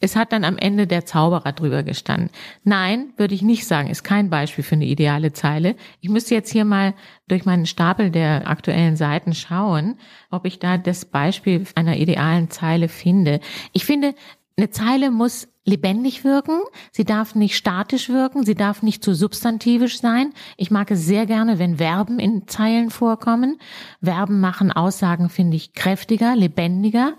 Es 0.00 0.14
hat 0.14 0.32
dann 0.32 0.44
am 0.44 0.58
Ende 0.58 0.86
der 0.86 1.04
Zauberer 1.04 1.52
drüber 1.52 1.82
gestanden. 1.82 2.30
Nein, 2.62 3.12
würde 3.16 3.34
ich 3.34 3.42
nicht 3.42 3.66
sagen, 3.66 3.90
ist 3.90 4.04
kein 4.04 4.30
Beispiel 4.30 4.62
für 4.62 4.76
eine 4.76 4.86
ideale 4.86 5.32
Zeile. 5.32 5.74
Ich 6.00 6.08
müsste 6.08 6.34
jetzt 6.34 6.52
hier 6.52 6.64
mal 6.64 6.94
durch 7.26 7.44
meinen 7.44 7.66
Stapel 7.66 8.10
der 8.10 8.48
aktuellen 8.48 8.96
Seiten 8.96 9.34
schauen, 9.34 9.98
ob 10.30 10.44
ich 10.44 10.58
da 10.58 10.78
das 10.78 11.04
Beispiel 11.04 11.64
einer 11.74 11.96
idealen 11.96 12.48
Zeile 12.50 12.88
finde. 12.88 13.40
Ich 13.72 13.84
finde, 13.84 14.14
eine 14.56 14.70
Zeile 14.70 15.10
muss 15.10 15.48
lebendig 15.68 16.24
wirken, 16.24 16.60
sie 16.90 17.04
darf 17.04 17.34
nicht 17.34 17.56
statisch 17.56 18.08
wirken, 18.08 18.44
sie 18.44 18.54
darf 18.54 18.82
nicht 18.82 19.04
zu 19.04 19.14
substantivisch 19.14 20.00
sein. 20.00 20.32
Ich 20.56 20.70
mag 20.70 20.90
es 20.90 21.04
sehr 21.04 21.26
gerne, 21.26 21.58
wenn 21.58 21.76
Verben 21.76 22.18
in 22.18 22.48
Zeilen 22.48 22.90
vorkommen. 22.90 23.58
Verben 24.02 24.40
machen 24.40 24.72
Aussagen, 24.72 25.28
finde 25.28 25.56
ich, 25.56 25.74
kräftiger, 25.74 26.34
lebendiger. 26.34 27.12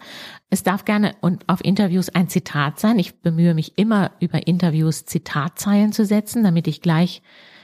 Es 0.50 0.64
darf 0.64 0.84
gerne 0.84 1.16
und 1.22 1.48
auf 1.48 1.64
Interviews 1.64 2.10
ein 2.10 2.28
Zitat 2.28 2.80
sein. 2.80 3.00
Ich 3.00 3.22
bemühe 3.22 3.54
mich 3.54 3.78
immer 3.78 4.12
über 4.20 4.48
Interviews 4.48 5.06
Zitatzeilen 5.06 5.94
zu 5.94 6.04
setzen, 6.04 6.44
damit 6.44 6.68
ich 6.68 6.82
gleich 6.82 7.22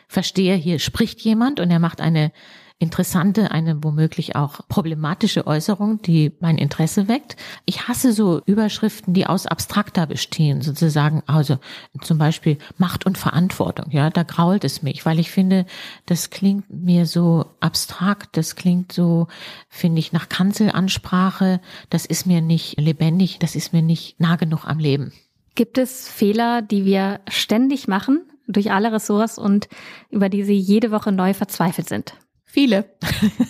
verstehe, 0.08 0.56
hier 0.56 0.80
spricht 0.80 1.20
jemand 1.22 1.60
und 1.60 1.72
er 1.72 1.80
macht 1.80 2.00
eine 2.00 2.32
interessante, 2.77 3.51
eine 3.51 3.84
womöglich 3.84 4.36
auch 4.36 4.67
problematische 4.67 5.48
Äußerung, 5.48 6.01
die 6.01 6.34
mein 6.39 6.58
Interesse 6.58 7.08
weckt. 7.08 7.38
Ich 7.65 7.88
hasse 7.88 8.12
so 8.12 8.41
Überschriften, 8.46 9.13
die 9.13 9.25
aus 9.25 9.48
abstrakter 9.48 10.05
bestehen, 10.08 10.62
sozusagen, 10.62 11.24
also 11.25 11.58
zum 12.01 12.17
Beispiel 12.17 12.58
Macht 12.77 13.05
und 13.05 13.17
Verantwortung. 13.17 13.91
Ja, 13.91 14.10
da 14.10 14.24
grault 14.24 14.65
es 14.65 14.82
mich, 14.82 15.05
weil 15.05 15.20
ich 15.20 15.32
finde, 15.32 15.65
das 16.05 16.32
klingt 16.32 16.70
mir 16.70 17.05
so 17.05 17.46
abstrakt, 17.62 18.36
das 18.36 18.55
klingt 18.55 18.91
so, 18.91 19.27
finde 19.70 20.00
ich, 20.00 20.12
nach 20.12 20.27
Kanzelansprache. 20.27 21.62
Das 21.89 22.05
ist 22.05 22.25
mir 22.25 22.41
nicht 22.41 22.79
lebendig, 22.79 23.39
das 23.39 23.55
ist 23.55 23.72
mir 23.72 23.82
nicht 23.82 24.20
nah 24.20 24.36
genug 24.36 24.65
am 24.65 24.79
Leben. 24.79 25.13
Gibt 25.55 25.77
es 25.77 26.10
Fehler, 26.10 26.62
die 26.62 26.84
wir 26.84 27.22
ständig 27.29 27.88
machen 27.88 28.22
durch 28.48 28.72
alle 28.74 28.91
Ressorts 28.91 29.38
und 29.38 29.70
über 30.10 30.27
die 30.27 30.44
Sie 30.44 30.58
jede 30.58 30.91
Woche 30.91 31.13
neu 31.13 31.34
verzweifelt 31.34 31.88
sind? 31.88 32.15
Viele. 32.55 32.89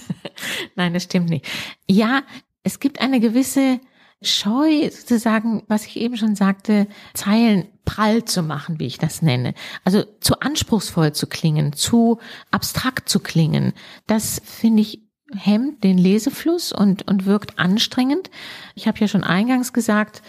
Nein, 0.75 0.95
das 0.95 1.03
stimmt 1.03 1.29
nicht. 1.29 1.45
Ja, 1.87 2.23
es 2.63 2.79
gibt 2.79 3.01
eine 3.01 3.19
gewisse 3.19 3.79
Scheu, 4.23 4.89
sozusagen, 4.89 5.61
was 5.67 5.85
ich 5.85 5.97
eben 5.97 6.17
schon 6.17 6.35
sagte, 6.35 6.87
Zeilen 7.13 7.67
prall 7.85 8.25
zu 8.25 8.41
machen, 8.41 8.79
wie 8.79 8.87
ich 8.87 8.97
das 8.97 9.21
nenne. 9.21 9.53
Also 9.83 10.01
zu 10.21 10.39
anspruchsvoll 10.39 11.13
zu 11.13 11.27
klingen, 11.27 11.73
zu 11.73 12.17
abstrakt 12.49 13.07
zu 13.07 13.19
klingen. 13.19 13.73
Das 14.07 14.41
finde 14.43 14.81
ich 14.81 15.03
hemmt 15.37 15.83
den 15.83 15.99
Lesefluss 15.99 16.71
und, 16.71 17.07
und 17.07 17.27
wirkt 17.27 17.59
anstrengend. 17.59 18.31
Ich 18.73 18.87
habe 18.87 18.97
ja 18.97 19.07
schon 19.07 19.23
eingangs 19.23 19.71
gesagt, 19.71 20.23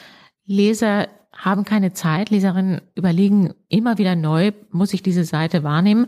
Leser 0.44 1.08
haben 1.36 1.64
keine 1.64 1.92
Zeit. 1.92 2.30
Leserinnen 2.30 2.80
überlegen 2.94 3.54
immer 3.68 3.98
wieder 3.98 4.16
neu, 4.16 4.52
muss 4.70 4.94
ich 4.94 5.02
diese 5.02 5.24
Seite 5.24 5.62
wahrnehmen? 5.62 6.06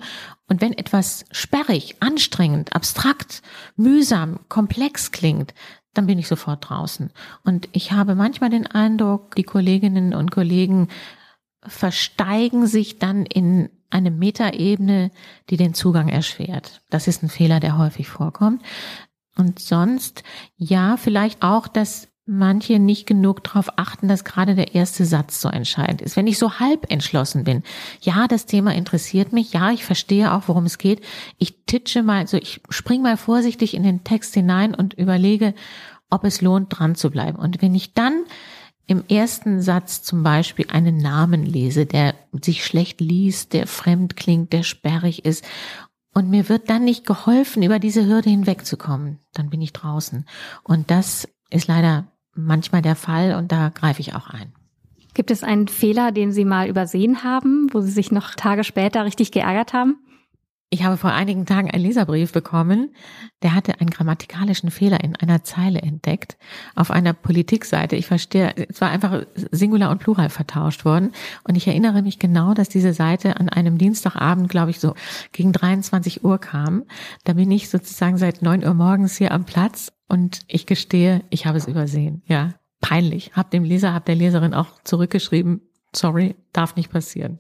Und 0.49 0.61
wenn 0.61 0.73
etwas 0.73 1.25
sperrig, 1.31 1.97
anstrengend, 2.01 2.75
abstrakt, 2.75 3.43
mühsam, 3.77 4.41
komplex 4.49 5.13
klingt, 5.13 5.55
dann 5.95 6.07
bin 6.07 6.19
ich 6.19 6.29
sofort 6.29 6.69
draußen. 6.69 7.11
Und 7.45 7.69
ich 7.73 7.93
habe 7.93 8.15
manchmal 8.15 8.51
den 8.51 8.67
Eindruck, 8.67 9.35
die 9.35 9.43
Kolleginnen 9.43 10.15
und 10.15 10.31
Kollegen 10.31 10.89
versteigen 11.63 12.67
sich 12.67 12.99
dann 12.99 13.27
in 13.27 13.69
eine 13.91 14.11
Metaebene, 14.11 15.11
die 15.51 15.57
den 15.57 15.75
Zugang 15.75 16.09
erschwert. 16.09 16.83
Das 16.91 17.09
ist 17.09 17.23
ein 17.23 17.29
Fehler, 17.29 17.59
der 17.59 17.79
häufig 17.79 18.09
vorkommt. 18.09 18.63
Und 19.37 19.59
sonst, 19.59 20.25
ja, 20.57 20.97
vielleicht 20.97 21.43
auch, 21.43 21.69
dass 21.69 22.09
manche 22.29 22.79
nicht 22.79 23.07
genug 23.07 23.43
darauf 23.43 23.71
achten, 23.77 24.07
dass 24.07 24.23
gerade 24.23 24.55
der 24.55 24.75
erste 24.75 25.07
Satz 25.07 25.41
so 25.41 25.49
entscheidend 25.49 26.03
ist. 26.03 26.15
Wenn 26.15 26.27
ich 26.27 26.39
so 26.39 26.61
halb 26.61 26.93
entschlossen 26.93 27.43
bin, 27.43 27.63
ja, 28.03 28.29
das 28.29 28.45
Thema 28.45 28.75
interessiert 28.75 29.33
mich, 29.33 29.55
ja, 29.55 29.71
ich 29.71 29.85
verstehe 29.85 30.33
auch, 30.35 30.43
worum 30.47 30.67
es 30.67 30.77
geht, 30.77 31.01
ich 31.39 31.65
titsche 31.65 32.03
mal, 32.03 32.27
so 32.27 32.37
ich 32.37 32.61
spring 32.69 33.01
mal 33.01 33.17
vorsichtig 33.17 33.75
in 33.75 33.83
den 33.83 34.05
Text 34.05 34.35
hinein 34.35 34.75
und 34.75 34.93
überlege, 34.93 35.55
ob 36.11 36.25
es 36.25 36.43
lohnt, 36.43 36.67
dran 36.71 36.95
zu 36.95 37.11
bleiben. 37.11 37.39
Und 37.39 37.63
wenn 37.63 37.75
ich 37.75 37.95
dann 37.95 38.25
im 38.87 39.05
ersten 39.09 39.63
Satz 39.63 40.03
zum 40.03 40.23
Beispiel 40.23 40.67
einen 40.69 40.99
Namen 40.99 41.47
lese, 41.47 41.87
der 41.87 42.15
sich 42.43 42.63
schlecht 42.65 43.01
liest, 43.01 43.55
der 43.55 43.67
fremd 43.67 44.17
klingt, 44.17 44.53
der 44.53 44.65
sperrig 44.65 45.25
ist 45.25 45.45
und 46.13 46.29
mir 46.29 46.51
wird 46.51 46.69
dann 46.69 46.85
nicht 46.85 47.07
geholfen, 47.07 47.63
über 47.63 47.79
diese 47.79 48.07
Hürde 48.07 48.29
hinwegzukommen, 48.29 49.19
dann 49.33 49.49
bin 49.49 49.63
ich 49.63 49.73
draußen. 49.73 50.27
Und 50.63 50.91
das 50.91 51.27
ist 51.51 51.69
leider 51.69 52.07
manchmal 52.39 52.83
der 52.83 52.97
Fall 52.97 53.35
und 53.35 53.53
da 53.53 53.71
greife 53.71 54.01
ich 54.01 54.15
auch 54.15 54.29
ein. 54.29 54.53
Gibt 55.15 55.31
es 55.31 55.43
einen 55.43 55.69
Fehler, 55.69 56.13
den 56.13 56.33
Sie 56.33 56.45
mal 56.45 56.69
übersehen 56.69 57.25
haben, 57.25 57.69
wo 57.73 57.81
Sie 57.81 57.91
sich 57.91 58.13
noch 58.13 58.35
Tage 58.35 58.63
später 58.63 59.05
richtig 59.05 59.33
geärgert 59.33 59.73
haben? 59.73 59.97
Ich 60.71 60.85
habe 60.85 60.99
vor 60.99 61.13
einigen 61.13 61.47
Tagen 61.47 61.71
einen 61.71 61.83
Leserbrief 61.83 62.33
bekommen, 62.33 62.95
der 63.43 63.55
hatte 63.55 63.81
einen 63.81 63.89
grammatikalischen 63.89 64.71
Fehler 64.71 65.03
in 65.03 65.17
einer 65.17 65.43
Zeile 65.43 65.81
entdeckt 65.81 66.37
auf 66.77 66.91
einer 66.91 67.15
Politikseite. 67.15 67.97
Ich 67.97 68.07
verstehe, 68.07 68.55
es 68.69 68.79
war 68.83 68.91
einfach 68.91 69.23
Singular 69.51 69.91
und 69.91 69.99
Plural 69.99 70.29
vertauscht 70.29 70.85
worden. 70.85 71.13
Und 71.45 71.57
ich 71.57 71.67
erinnere 71.67 72.03
mich 72.03 72.19
genau, 72.19 72.53
dass 72.53 72.69
diese 72.69 72.93
Seite 72.93 73.41
an 73.41 73.49
einem 73.49 73.79
Dienstagabend, 73.79 74.51
glaube 74.51 74.71
ich, 74.71 74.79
so 74.79 74.95
gegen 75.33 75.53
23 75.53 76.23
Uhr 76.23 76.39
kam. 76.39 76.85
Da 77.25 77.33
bin 77.33 77.51
ich 77.51 77.71
sozusagen 77.71 78.19
seit 78.19 78.43
9 78.43 78.63
Uhr 78.63 78.75
morgens 78.75 79.17
hier 79.17 79.33
am 79.33 79.47
Platz 79.47 79.91
und 80.09 80.41
ich 80.47 80.67
gestehe, 80.67 81.23
ich 81.31 81.47
habe 81.47 81.59
es 81.59 81.69
übersehen. 81.69 82.23
Ja, 82.27 82.55
peinlich. 82.81 83.33
Hab 83.35 83.51
dem 83.51 83.65
Leser, 83.65 83.95
hab 83.95 84.07
der 84.07 84.15
Leserin 84.15 84.55
auch 84.55 84.83
zurückgeschrieben, 84.85 85.63
sorry, 85.95 86.37
darf 86.53 86.77
nicht 86.77 86.91
passieren. 86.91 87.39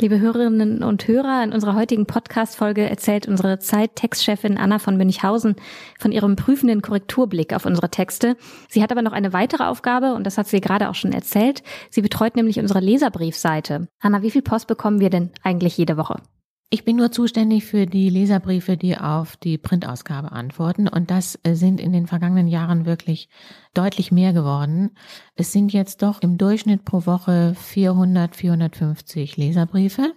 Liebe 0.00 0.20
Hörerinnen 0.20 0.84
und 0.84 1.08
Hörer, 1.08 1.42
in 1.42 1.52
unserer 1.52 1.74
heutigen 1.74 2.06
Podcast-Folge 2.06 2.88
erzählt 2.88 3.26
unsere 3.26 3.58
Zeit-Textchefin 3.58 4.56
Anna 4.56 4.78
von 4.78 4.96
Münchhausen 4.96 5.56
von 5.98 6.12
ihrem 6.12 6.36
prüfenden 6.36 6.82
Korrekturblick 6.82 7.52
auf 7.52 7.66
unsere 7.66 7.90
Texte. 7.90 8.36
Sie 8.68 8.80
hat 8.80 8.92
aber 8.92 9.02
noch 9.02 9.12
eine 9.12 9.32
weitere 9.32 9.64
Aufgabe 9.64 10.14
und 10.14 10.24
das 10.24 10.38
hat 10.38 10.46
sie 10.46 10.60
gerade 10.60 10.88
auch 10.88 10.94
schon 10.94 11.12
erzählt. 11.12 11.64
Sie 11.90 12.00
betreut 12.00 12.36
nämlich 12.36 12.60
unsere 12.60 12.78
Leserbriefseite. 12.78 13.88
Anna, 13.98 14.22
wie 14.22 14.30
viel 14.30 14.42
Post 14.42 14.68
bekommen 14.68 15.00
wir 15.00 15.10
denn 15.10 15.30
eigentlich 15.42 15.76
jede 15.76 15.96
Woche? 15.96 16.22
Ich 16.70 16.84
bin 16.84 16.96
nur 16.96 17.10
zuständig 17.10 17.64
für 17.64 17.86
die 17.86 18.10
Leserbriefe, 18.10 18.76
die 18.76 18.98
auf 18.98 19.38
die 19.38 19.56
Printausgabe 19.56 20.32
antworten. 20.32 20.86
Und 20.86 21.10
das 21.10 21.38
äh, 21.42 21.54
sind 21.54 21.80
in 21.80 21.94
den 21.94 22.06
vergangenen 22.06 22.46
Jahren 22.46 22.84
wirklich 22.84 23.30
deutlich 23.72 24.12
mehr 24.12 24.34
geworden. 24.34 24.90
Es 25.34 25.50
sind 25.50 25.72
jetzt 25.72 26.02
doch 26.02 26.20
im 26.20 26.36
Durchschnitt 26.36 26.84
pro 26.84 27.06
Woche 27.06 27.54
400, 27.58 28.36
450 28.36 29.38
Leserbriefe. 29.38 30.12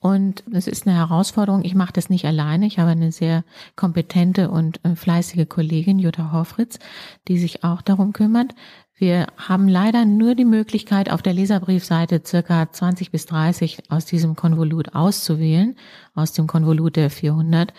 Und 0.00 0.42
es 0.52 0.66
ist 0.66 0.86
eine 0.86 0.96
Herausforderung. 0.96 1.64
Ich 1.64 1.76
mache 1.76 1.92
das 1.92 2.10
nicht 2.10 2.26
alleine. 2.26 2.66
Ich 2.66 2.80
habe 2.80 2.90
eine 2.90 3.12
sehr 3.12 3.44
kompetente 3.76 4.50
und 4.50 4.84
äh, 4.84 4.96
fleißige 4.96 5.48
Kollegin, 5.48 6.00
Jutta 6.00 6.32
Horfritz, 6.32 6.80
die 7.28 7.38
sich 7.38 7.62
auch 7.62 7.82
darum 7.82 8.12
kümmert. 8.12 8.52
Wir 8.96 9.26
haben 9.36 9.68
leider 9.68 10.04
nur 10.04 10.36
die 10.36 10.44
Möglichkeit, 10.44 11.10
auf 11.10 11.20
der 11.20 11.32
Leserbriefseite 11.32 12.22
circa 12.24 12.70
20 12.70 13.10
bis 13.10 13.26
30 13.26 13.90
aus 13.90 14.04
diesem 14.06 14.36
Konvolut 14.36 14.94
auszuwählen, 14.94 15.76
aus 16.14 16.32
dem 16.32 16.46
Konvolut 16.46 16.94
der 16.94 17.10
400, 17.10 17.74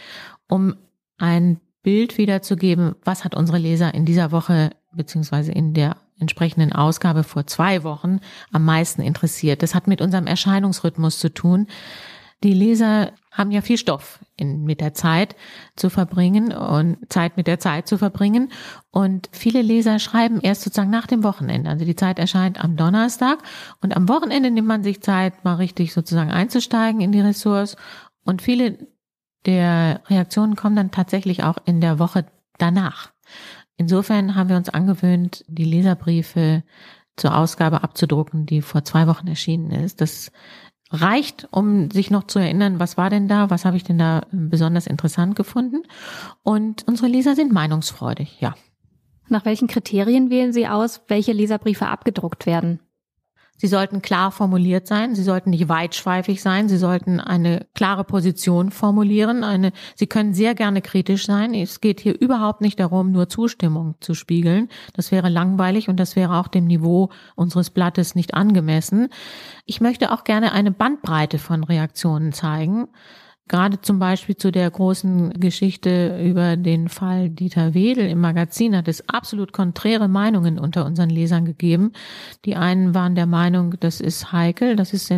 um 0.49 0.75
ein 1.17 1.61
Bild 1.83 2.17
wiederzugeben, 2.17 2.95
was 3.03 3.23
hat 3.23 3.35
unsere 3.35 3.59
Leser 3.59 3.93
in 3.93 4.05
dieser 4.05 4.31
Woche 4.31 4.71
beziehungsweise 4.91 5.51
in 5.51 5.73
der 5.73 5.97
entsprechenden 6.19 6.73
Ausgabe 6.73 7.23
vor 7.23 7.45
zwei 7.47 7.83
Wochen 7.83 8.19
am 8.51 8.65
meisten 8.65 9.01
interessiert. 9.01 9.63
Das 9.63 9.75
hat 9.75 9.87
mit 9.87 10.01
unserem 10.01 10.27
Erscheinungsrhythmus 10.27 11.19
zu 11.19 11.33
tun. 11.33 11.67
Die 12.43 12.53
Leser 12.53 13.13
haben 13.31 13.51
ja 13.51 13.61
viel 13.61 13.77
Stoff 13.77 14.19
in, 14.37 14.63
mit 14.63 14.81
der 14.81 14.93
Zeit 14.93 15.35
zu 15.75 15.89
verbringen 15.89 16.51
und 16.51 16.97
Zeit 17.09 17.37
mit 17.37 17.47
der 17.47 17.59
Zeit 17.59 17.87
zu 17.87 17.97
verbringen. 17.97 18.51
Und 18.91 19.29
viele 19.31 19.61
Leser 19.61 19.99
schreiben 19.99 20.39
erst 20.41 20.61
sozusagen 20.61 20.89
nach 20.89 21.07
dem 21.07 21.23
Wochenende. 21.23 21.69
Also 21.69 21.85
die 21.85 21.95
Zeit 21.95 22.19
erscheint 22.19 22.63
am 22.63 22.75
Donnerstag 22.75 23.39
und 23.81 23.95
am 23.95 24.07
Wochenende 24.09 24.51
nimmt 24.51 24.67
man 24.67 24.83
sich 24.83 25.01
Zeit, 25.01 25.43
mal 25.43 25.55
richtig 25.55 25.93
sozusagen 25.93 26.31
einzusteigen 26.31 27.01
in 27.01 27.11
die 27.11 27.21
Ressource. 27.21 27.77
Und 28.23 28.41
viele 28.41 28.77
der 29.45 30.01
Reaktionen 30.07 30.55
kommen 30.55 30.75
dann 30.75 30.91
tatsächlich 30.91 31.43
auch 31.43 31.57
in 31.65 31.81
der 31.81 31.99
Woche 31.99 32.25
danach. 32.57 33.11
Insofern 33.77 34.35
haben 34.35 34.49
wir 34.49 34.57
uns 34.57 34.69
angewöhnt, 34.69 35.43
die 35.47 35.65
Leserbriefe 35.65 36.63
zur 37.17 37.37
Ausgabe 37.37 37.83
abzudrucken, 37.83 38.45
die 38.45 38.61
vor 38.61 38.83
zwei 38.83 39.07
Wochen 39.07 39.27
erschienen 39.27 39.71
ist. 39.71 40.01
Das 40.01 40.31
reicht, 40.95 41.47
um 41.51 41.91
sich 41.91 42.11
noch 42.11 42.25
zu 42.25 42.39
erinnern, 42.39 42.79
was 42.79 42.97
war 42.97 43.09
denn 43.09 43.27
da, 43.27 43.49
was 43.49 43.65
habe 43.65 43.77
ich 43.77 43.83
denn 43.83 43.97
da 43.97 44.23
besonders 44.31 44.87
interessant 44.87 45.35
gefunden. 45.35 45.83
Und 46.43 46.87
unsere 46.87 47.07
Leser 47.07 47.35
sind 47.35 47.51
meinungsfreudig, 47.51 48.39
ja. 48.39 48.55
Nach 49.27 49.45
welchen 49.45 49.67
Kriterien 49.67 50.29
wählen 50.29 50.53
Sie 50.53 50.67
aus, 50.67 51.01
welche 51.07 51.31
Leserbriefe 51.31 51.87
abgedruckt 51.87 52.45
werden? 52.45 52.79
Sie 53.57 53.67
sollten 53.67 54.01
klar 54.01 54.31
formuliert 54.31 54.85
sein, 54.85 55.15
sie 55.15 55.23
sollten 55.23 55.51
nicht 55.51 55.69
weitschweifig 55.69 56.41
sein, 56.41 56.67
sie 56.67 56.77
sollten 56.77 57.21
eine 57.21 57.65
klare 57.73 58.03
Position 58.03 58.69
formulieren. 58.69 59.45
Eine, 59.45 59.71
sie 59.95 60.07
können 60.07 60.33
sehr 60.33 60.55
gerne 60.55 60.81
kritisch 60.81 61.25
sein. 61.25 61.53
Es 61.53 61.79
geht 61.79 62.01
hier 62.01 62.19
überhaupt 62.19 62.59
nicht 62.59 62.79
darum, 62.79 63.13
nur 63.13 63.29
Zustimmung 63.29 63.95
zu 64.01 64.13
spiegeln. 64.13 64.67
Das 64.93 65.11
wäre 65.11 65.29
langweilig 65.29 65.87
und 65.87 65.97
das 66.01 66.17
wäre 66.17 66.35
auch 66.35 66.49
dem 66.49 66.65
Niveau 66.65 67.09
unseres 67.35 67.69
Blattes 67.69 68.13
nicht 68.13 68.33
angemessen. 68.33 69.07
Ich 69.65 69.79
möchte 69.79 70.11
auch 70.11 70.25
gerne 70.25 70.51
eine 70.51 70.71
Bandbreite 70.71 71.39
von 71.39 71.63
Reaktionen 71.63 72.33
zeigen. 72.33 72.89
Gerade 73.47 73.79
zum 73.79 73.99
Beispiel 73.99 74.35
zu 74.35 74.51
der 74.51 74.71
großen 74.71 75.33
Geschichte 75.33 76.19
über 76.19 76.57
den 76.57 76.89
Fall 76.89 77.29
Dieter 77.29 77.75
Wedel 77.75 78.09
im 78.09 78.19
Magazin 78.19 78.75
hat 78.75 78.87
es 78.87 79.07
absolut 79.07 79.53
konträre 79.53 80.07
Meinungen 80.07 80.57
unter 80.57 80.83
unseren 80.83 81.11
Lesern 81.11 81.45
gegeben. 81.45 81.91
Die 82.45 82.55
einen 82.55 82.95
waren 82.95 83.13
der 83.13 83.27
Meinung, 83.27 83.75
das 83.79 84.01
ist 84.01 84.31
heikel, 84.31 84.75
das 84.75 84.93
ist 84.93 85.11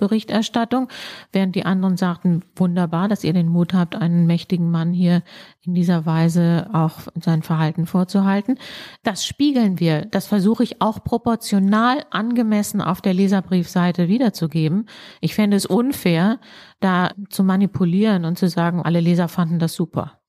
Sensationsberichterstattung, 0.00 0.88
während 1.32 1.54
die 1.54 1.64
anderen 1.64 1.96
sagten, 1.96 2.42
wunderbar, 2.56 3.08
dass 3.08 3.24
ihr 3.24 3.32
den 3.32 3.48
Mut 3.48 3.74
habt, 3.74 3.94
einen 3.94 4.26
mächtigen 4.26 4.70
Mann 4.70 4.92
hier 4.92 5.22
in 5.62 5.74
dieser 5.74 6.06
Weise 6.06 6.68
auch 6.72 7.00
sein 7.20 7.42
Verhalten 7.42 7.86
vorzuhalten. 7.86 8.58
Das 9.02 9.24
spiegeln 9.24 9.78
wir. 9.78 10.06
Das 10.06 10.26
versuche 10.26 10.62
ich 10.62 10.80
auch 10.80 11.04
proportional 11.04 12.04
angemessen 12.10 12.80
auf 12.80 13.00
der 13.00 13.14
Leserbriefseite 13.14 14.08
wiederzugeben. 14.08 14.88
Ich 15.20 15.34
fände 15.34 15.56
es 15.56 15.66
unfair, 15.66 16.38
da 16.80 17.10
zu 17.28 17.44
manipulieren 17.44 18.24
und 18.24 18.38
zu 18.38 18.48
sagen, 18.48 18.82
alle 18.82 19.00
Leser 19.00 19.28
fanden 19.28 19.58
das 19.58 19.74
super. 19.74 20.20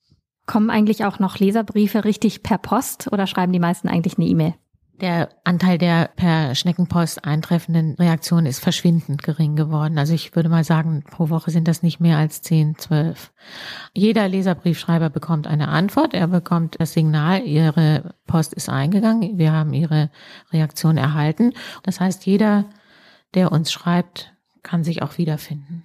Kommen 0.47 0.69
eigentlich 0.69 1.05
auch 1.05 1.19
noch 1.19 1.39
Leserbriefe 1.39 2.03
richtig 2.03 2.43
per 2.43 2.57
Post 2.57 3.11
oder 3.11 3.27
schreiben 3.27 3.53
die 3.53 3.59
meisten 3.59 3.87
eigentlich 3.87 4.17
eine 4.17 4.27
E-Mail? 4.27 4.55
Der 5.01 5.29
Anteil 5.43 5.79
der 5.79 6.11
per 6.15 6.53
Schneckenpost 6.53 7.25
eintreffenden 7.25 7.95
Reaktionen 7.95 8.45
ist 8.45 8.59
verschwindend 8.59 9.23
gering 9.23 9.55
geworden. 9.55 9.97
Also 9.97 10.13
ich 10.13 10.35
würde 10.35 10.47
mal 10.47 10.63
sagen, 10.63 11.03
pro 11.09 11.29
Woche 11.29 11.49
sind 11.49 11.67
das 11.67 11.81
nicht 11.81 11.99
mehr 11.99 12.17
als 12.17 12.43
10, 12.43 12.77
12. 12.77 13.33
Jeder 13.95 14.27
Leserbriefschreiber 14.27 15.09
bekommt 15.09 15.47
eine 15.47 15.69
Antwort. 15.69 16.13
Er 16.13 16.27
bekommt 16.27 16.79
das 16.79 16.93
Signal, 16.93 17.41
Ihre 17.43 18.13
Post 18.27 18.53
ist 18.53 18.69
eingegangen. 18.69 19.39
Wir 19.39 19.51
haben 19.51 19.73
Ihre 19.73 20.11
Reaktion 20.53 20.97
erhalten. 20.97 21.53
Das 21.81 21.99
heißt, 21.99 22.27
jeder, 22.27 22.65
der 23.33 23.51
uns 23.51 23.71
schreibt, 23.71 24.33
kann 24.61 24.83
sich 24.83 25.01
auch 25.01 25.17
wiederfinden. 25.17 25.83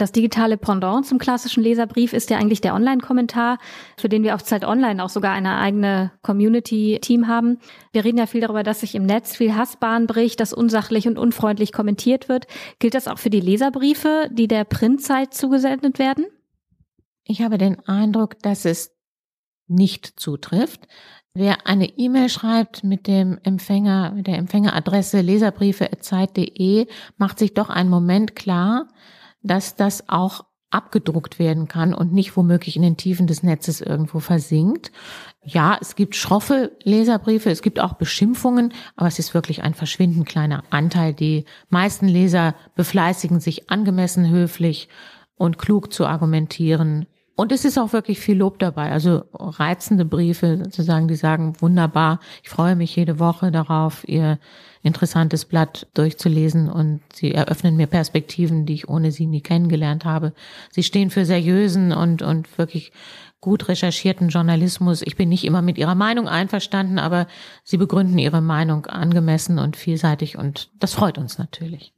Das 0.00 0.12
digitale 0.12 0.56
Pendant 0.56 1.04
zum 1.04 1.18
klassischen 1.18 1.62
Leserbrief 1.62 2.14
ist 2.14 2.30
ja 2.30 2.38
eigentlich 2.38 2.62
der 2.62 2.72
Online-Kommentar, 2.72 3.58
für 3.98 4.08
den 4.08 4.22
wir 4.22 4.34
auf 4.34 4.42
Zeit 4.42 4.64
Online 4.64 5.04
auch 5.04 5.10
sogar 5.10 5.34
eine 5.34 5.58
eigene 5.58 6.10
Community-Team 6.22 7.28
haben. 7.28 7.58
Wir 7.92 8.02
reden 8.02 8.16
ja 8.16 8.24
viel 8.24 8.40
darüber, 8.40 8.62
dass 8.62 8.80
sich 8.80 8.94
im 8.94 9.04
Netz 9.04 9.36
viel 9.36 9.54
Hassbahn 9.54 10.06
bricht, 10.06 10.40
dass 10.40 10.54
unsachlich 10.54 11.06
und 11.06 11.18
unfreundlich 11.18 11.70
kommentiert 11.72 12.30
wird. 12.30 12.46
Gilt 12.78 12.94
das 12.94 13.08
auch 13.08 13.18
für 13.18 13.28
die 13.28 13.42
Leserbriefe, 13.42 14.30
die 14.32 14.48
der 14.48 14.64
Printzeit 14.64 15.34
zugesendet 15.34 15.98
werden? 15.98 16.24
Ich 17.24 17.42
habe 17.42 17.58
den 17.58 17.78
Eindruck, 17.86 18.38
dass 18.38 18.64
es 18.64 18.96
nicht 19.66 20.18
zutrifft. 20.18 20.88
Wer 21.34 21.66
eine 21.66 21.98
E-Mail 21.98 22.30
schreibt 22.30 22.84
mit 22.84 23.06
dem 23.06 23.38
Empfänger, 23.42 24.12
mit 24.12 24.28
der 24.28 24.38
Empfängeradresse 24.38 25.20
leserbriefe.zeit.de, 25.20 26.86
macht 27.18 27.38
sich 27.38 27.52
doch 27.52 27.68
einen 27.68 27.90
Moment 27.90 28.34
klar, 28.34 28.88
dass 29.42 29.76
das 29.76 30.08
auch 30.08 30.44
abgedruckt 30.70 31.38
werden 31.38 31.66
kann 31.66 31.92
und 31.92 32.12
nicht 32.12 32.36
womöglich 32.36 32.76
in 32.76 32.82
den 32.82 32.96
Tiefen 32.96 33.26
des 33.26 33.42
Netzes 33.42 33.80
irgendwo 33.80 34.20
versinkt. 34.20 34.92
Ja, 35.42 35.76
es 35.80 35.96
gibt 35.96 36.14
schroffe 36.14 36.76
Leserbriefe, 36.84 37.50
es 37.50 37.62
gibt 37.62 37.80
auch 37.80 37.94
Beschimpfungen, 37.94 38.72
aber 38.94 39.08
es 39.08 39.18
ist 39.18 39.34
wirklich 39.34 39.62
ein 39.62 39.74
verschwindend 39.74 40.26
kleiner 40.26 40.62
Anteil. 40.70 41.12
Die 41.12 41.44
meisten 41.68 42.06
Leser 42.06 42.54
befleißigen 42.76 43.40
sich 43.40 43.68
angemessen 43.68 44.30
höflich 44.30 44.88
und 45.34 45.58
klug 45.58 45.92
zu 45.92 46.06
argumentieren. 46.06 47.06
Und 47.40 47.52
es 47.52 47.64
ist 47.64 47.78
auch 47.78 47.94
wirklich 47.94 48.20
viel 48.20 48.36
Lob 48.36 48.58
dabei. 48.58 48.92
Also 48.92 49.22
reizende 49.32 50.04
Briefe 50.04 50.58
sozusagen, 50.62 51.08
die 51.08 51.16
sagen, 51.16 51.54
wunderbar, 51.58 52.20
ich 52.42 52.50
freue 52.50 52.76
mich 52.76 52.94
jede 52.94 53.18
Woche 53.18 53.50
darauf, 53.50 54.06
ihr 54.06 54.38
interessantes 54.82 55.46
Blatt 55.46 55.86
durchzulesen 55.94 56.68
und 56.68 57.00
sie 57.14 57.32
eröffnen 57.32 57.76
mir 57.78 57.86
Perspektiven, 57.86 58.66
die 58.66 58.74
ich 58.74 58.90
ohne 58.90 59.10
sie 59.10 59.24
nie 59.24 59.40
kennengelernt 59.40 60.04
habe. 60.04 60.34
Sie 60.70 60.82
stehen 60.82 61.08
für 61.08 61.24
seriösen 61.24 61.92
und, 61.92 62.20
und 62.20 62.58
wirklich 62.58 62.92
gut 63.40 63.68
recherchierten 63.68 64.28
Journalismus. 64.28 65.00
Ich 65.00 65.16
bin 65.16 65.30
nicht 65.30 65.44
immer 65.44 65.62
mit 65.62 65.78
ihrer 65.78 65.94
Meinung 65.94 66.28
einverstanden, 66.28 66.98
aber 66.98 67.26
sie 67.64 67.78
begründen 67.78 68.18
ihre 68.18 68.42
Meinung 68.42 68.84
angemessen 68.84 69.58
und 69.58 69.78
vielseitig 69.78 70.36
und 70.36 70.68
das 70.78 70.92
freut 70.92 71.16
uns 71.16 71.38
natürlich. 71.38 71.94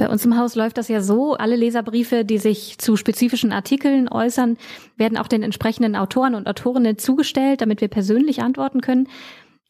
Bei 0.00 0.08
uns 0.08 0.24
im 0.24 0.38
Haus 0.38 0.54
läuft 0.54 0.78
das 0.78 0.88
ja 0.88 1.02
so, 1.02 1.34
alle 1.34 1.56
Leserbriefe, 1.56 2.24
die 2.24 2.38
sich 2.38 2.78
zu 2.78 2.96
spezifischen 2.96 3.52
Artikeln 3.52 4.08
äußern, 4.08 4.56
werden 4.96 5.18
auch 5.18 5.28
den 5.28 5.42
entsprechenden 5.42 5.94
Autoren 5.94 6.34
und 6.34 6.48
Autorinnen 6.48 6.96
zugestellt, 6.96 7.60
damit 7.60 7.82
wir 7.82 7.88
persönlich 7.88 8.40
antworten 8.40 8.80
können. 8.80 9.08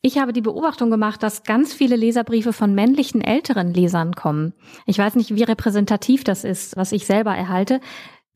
Ich 0.02 0.18
habe 0.18 0.32
die 0.32 0.40
Beobachtung 0.40 0.88
gemacht, 0.88 1.24
dass 1.24 1.42
ganz 1.42 1.74
viele 1.74 1.96
Leserbriefe 1.96 2.52
von 2.52 2.76
männlichen 2.76 3.22
älteren 3.22 3.74
Lesern 3.74 4.14
kommen. 4.14 4.52
Ich 4.86 4.98
weiß 4.98 5.16
nicht, 5.16 5.34
wie 5.34 5.42
repräsentativ 5.42 6.22
das 6.22 6.44
ist, 6.44 6.76
was 6.76 6.92
ich 6.92 7.06
selber 7.06 7.34
erhalte. 7.34 7.80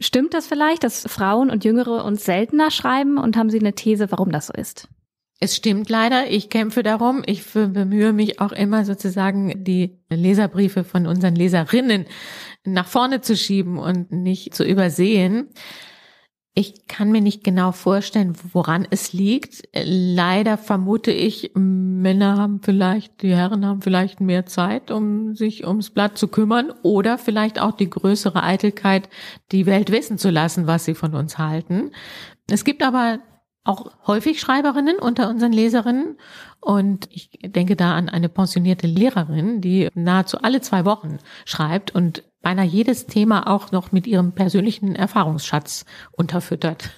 Stimmt 0.01 0.35
das 0.35 0.49
vielleicht, 0.49 0.83
dass 0.83 1.07
Frauen 1.09 1.49
und 1.49 1.65
Jüngere 1.65 2.05
uns 2.05 2.25
seltener 2.25 2.73
schreiben 2.73 3.19
und 3.19 3.37
haben 3.37 3.51
Sie 3.51 3.61
eine 3.61 3.75
These, 3.75 4.11
warum 4.11 4.33
das 4.33 4.49
so 4.49 4.53
ist? 4.53 4.89
Es 5.41 5.57
stimmt 5.57 5.89
leider, 5.91 6.31
ich 6.31 6.49
kämpfe 6.49 6.83
darum. 6.83 7.23
Ich 7.27 7.45
bemühe 7.53 8.13
mich 8.13 8.41
auch 8.41 8.53
immer 8.53 8.85
sozusagen, 8.85 9.65
die 9.65 9.99
Leserbriefe 10.09 10.85
von 10.85 11.07
unseren 11.07 11.35
Leserinnen 11.35 12.07
nach 12.65 12.87
vorne 12.87 13.21
zu 13.21 13.37
schieben 13.37 13.79
und 13.79 14.13
nicht 14.13 14.55
zu 14.55 14.65
übersehen. 14.65 15.51
Ich 16.57 16.87
kann 16.87 17.11
mir 17.11 17.21
nicht 17.21 17.43
genau 17.43 17.73
vorstellen, 17.73 18.37
woran 18.53 18.87
es 18.89 19.13
liegt. 19.13 19.69
Leider 19.75 20.57
vermute 20.57 21.11
ich, 21.11 21.51
Männer 21.57 22.37
haben 22.39 22.61
vielleicht, 22.63 23.23
die 23.23 23.35
Herren 23.35 23.67
haben 23.67 23.83
vielleicht 23.83 24.21
mehr 24.21 24.47
Zeit, 24.47 24.93
um 24.93 25.35
sich 25.35 25.67
ums 25.67 25.91
Blatt 25.91 26.17
zu 26.17 26.29
kümmern 26.29 26.73
oder 26.85 27.19
vielleicht 27.19 27.61
auch 27.61 27.73
die 27.73 27.91
größere 27.91 28.45
Eitelkeit, 28.45 29.09
die 29.51 29.67
Welt 29.67 29.91
wissen 29.91 30.17
zu 30.17 30.31
lassen, 30.31 30.69
was 30.69 30.85
sie 30.85 30.95
von 30.95 31.15
uns 31.15 31.39
halten. 31.39 31.91
Es 32.49 32.65
gibt 32.65 32.85
aber 32.85 33.19
auch 33.65 33.91
häufig 34.07 34.41
Schreiberinnen 34.41 34.99
unter 34.99 35.29
unseren 35.29 35.53
Leserinnen 35.53 36.19
und 36.61 37.09
ich 37.11 37.31
denke 37.43 37.77
da 37.77 37.95
an 37.95 38.09
eine 38.09 38.29
pensionierte 38.29 38.87
Lehrerin, 38.87 39.61
die 39.61 39.89
nahezu 39.95 40.39
alle 40.39 40.61
zwei 40.61 40.85
Wochen 40.85 41.19
schreibt 41.45 41.95
und 41.95 42.23
beinahe 42.43 42.67
jedes 42.67 43.07
Thema 43.07 43.49
auch 43.49 43.73
noch 43.73 43.91
mit 43.91 44.07
ihrem 44.07 44.33
persönlichen 44.33 44.95
Erfahrungsschatz 44.95 45.87
unterfüttert. 46.13 46.91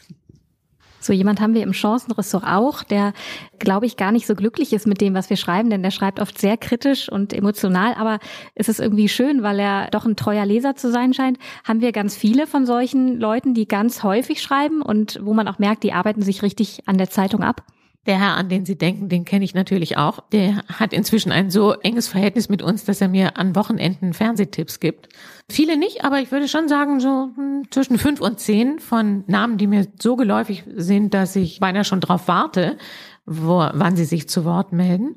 So 1.06 1.12
jemand 1.12 1.40
haben 1.40 1.54
wir 1.54 1.62
im 1.62 1.72
Chancenressort 1.72 2.42
auch, 2.44 2.82
der, 2.82 3.12
glaube 3.60 3.86
ich, 3.86 3.96
gar 3.96 4.10
nicht 4.10 4.26
so 4.26 4.34
glücklich 4.34 4.72
ist 4.72 4.88
mit 4.88 5.00
dem, 5.00 5.14
was 5.14 5.30
wir 5.30 5.36
schreiben, 5.36 5.70
denn 5.70 5.84
der 5.84 5.92
schreibt 5.92 6.18
oft 6.18 6.36
sehr 6.36 6.56
kritisch 6.56 7.08
und 7.08 7.32
emotional, 7.32 7.94
aber 7.94 8.18
es 8.56 8.68
ist 8.68 8.80
irgendwie 8.80 9.08
schön, 9.08 9.44
weil 9.44 9.60
er 9.60 9.88
doch 9.92 10.04
ein 10.04 10.16
treuer 10.16 10.44
Leser 10.44 10.74
zu 10.74 10.90
sein 10.90 11.14
scheint. 11.14 11.38
Haben 11.62 11.80
wir 11.80 11.92
ganz 11.92 12.16
viele 12.16 12.48
von 12.48 12.66
solchen 12.66 13.20
Leuten, 13.20 13.54
die 13.54 13.68
ganz 13.68 14.02
häufig 14.02 14.42
schreiben 14.42 14.82
und 14.82 15.20
wo 15.22 15.32
man 15.32 15.46
auch 15.46 15.60
merkt, 15.60 15.84
die 15.84 15.92
arbeiten 15.92 16.22
sich 16.22 16.42
richtig 16.42 16.80
an 16.86 16.98
der 16.98 17.08
Zeitung 17.08 17.44
ab? 17.44 17.62
Der 18.06 18.20
Herr, 18.20 18.36
an 18.36 18.48
den 18.48 18.64
Sie 18.64 18.76
denken, 18.76 19.08
den 19.08 19.24
kenne 19.24 19.44
ich 19.44 19.54
natürlich 19.54 19.96
auch. 19.96 20.20
Der 20.30 20.62
hat 20.72 20.92
inzwischen 20.92 21.32
ein 21.32 21.50
so 21.50 21.72
enges 21.72 22.06
Verhältnis 22.06 22.48
mit 22.48 22.62
uns, 22.62 22.84
dass 22.84 23.00
er 23.00 23.08
mir 23.08 23.36
an 23.36 23.56
Wochenenden 23.56 24.14
Fernsehtipps 24.14 24.78
gibt. 24.78 25.08
Viele 25.50 25.76
nicht, 25.76 26.04
aber 26.04 26.20
ich 26.20 26.30
würde 26.30 26.46
schon 26.46 26.68
sagen, 26.68 27.00
so 27.00 27.30
hm, 27.34 27.64
zwischen 27.70 27.98
fünf 27.98 28.20
und 28.20 28.38
zehn 28.38 28.78
von 28.78 29.24
Namen, 29.26 29.58
die 29.58 29.66
mir 29.66 29.86
so 30.00 30.14
geläufig 30.14 30.64
sind, 30.76 31.14
dass 31.14 31.34
ich 31.34 31.58
beinahe 31.58 31.84
schon 31.84 32.00
drauf 32.00 32.28
warte, 32.28 32.78
wo, 33.26 33.68
wann 33.72 33.96
sie 33.96 34.04
sich 34.04 34.28
zu 34.28 34.44
Wort 34.44 34.72
melden. 34.72 35.16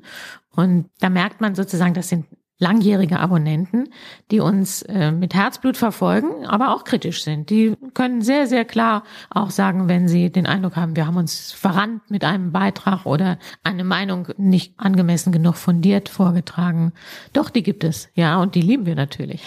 Und 0.56 0.90
da 0.98 1.10
merkt 1.10 1.40
man 1.40 1.54
sozusagen, 1.54 1.94
das 1.94 2.08
sind 2.08 2.26
langjährige 2.60 3.18
Abonnenten, 3.18 3.88
die 4.30 4.38
uns 4.40 4.82
äh, 4.82 5.10
mit 5.10 5.34
Herzblut 5.34 5.76
verfolgen, 5.76 6.46
aber 6.46 6.74
auch 6.74 6.84
kritisch 6.84 7.24
sind. 7.24 7.50
Die 7.50 7.74
können 7.94 8.22
sehr, 8.22 8.46
sehr 8.46 8.64
klar 8.64 9.02
auch 9.30 9.50
sagen, 9.50 9.88
wenn 9.88 10.06
sie 10.06 10.30
den 10.30 10.46
Eindruck 10.46 10.76
haben, 10.76 10.94
wir 10.94 11.06
haben 11.06 11.16
uns 11.16 11.52
verrannt 11.52 12.02
mit 12.10 12.22
einem 12.22 12.52
Beitrag 12.52 13.06
oder 13.06 13.38
eine 13.64 13.82
Meinung 13.82 14.28
nicht 14.36 14.74
angemessen 14.78 15.32
genug 15.32 15.56
fundiert 15.56 16.08
vorgetragen. 16.08 16.92
Doch, 17.32 17.50
die 17.50 17.62
gibt 17.62 17.82
es, 17.82 18.10
ja, 18.14 18.40
und 18.40 18.54
die 18.54 18.62
lieben 18.62 18.86
wir 18.86 18.94
natürlich. 18.94 19.42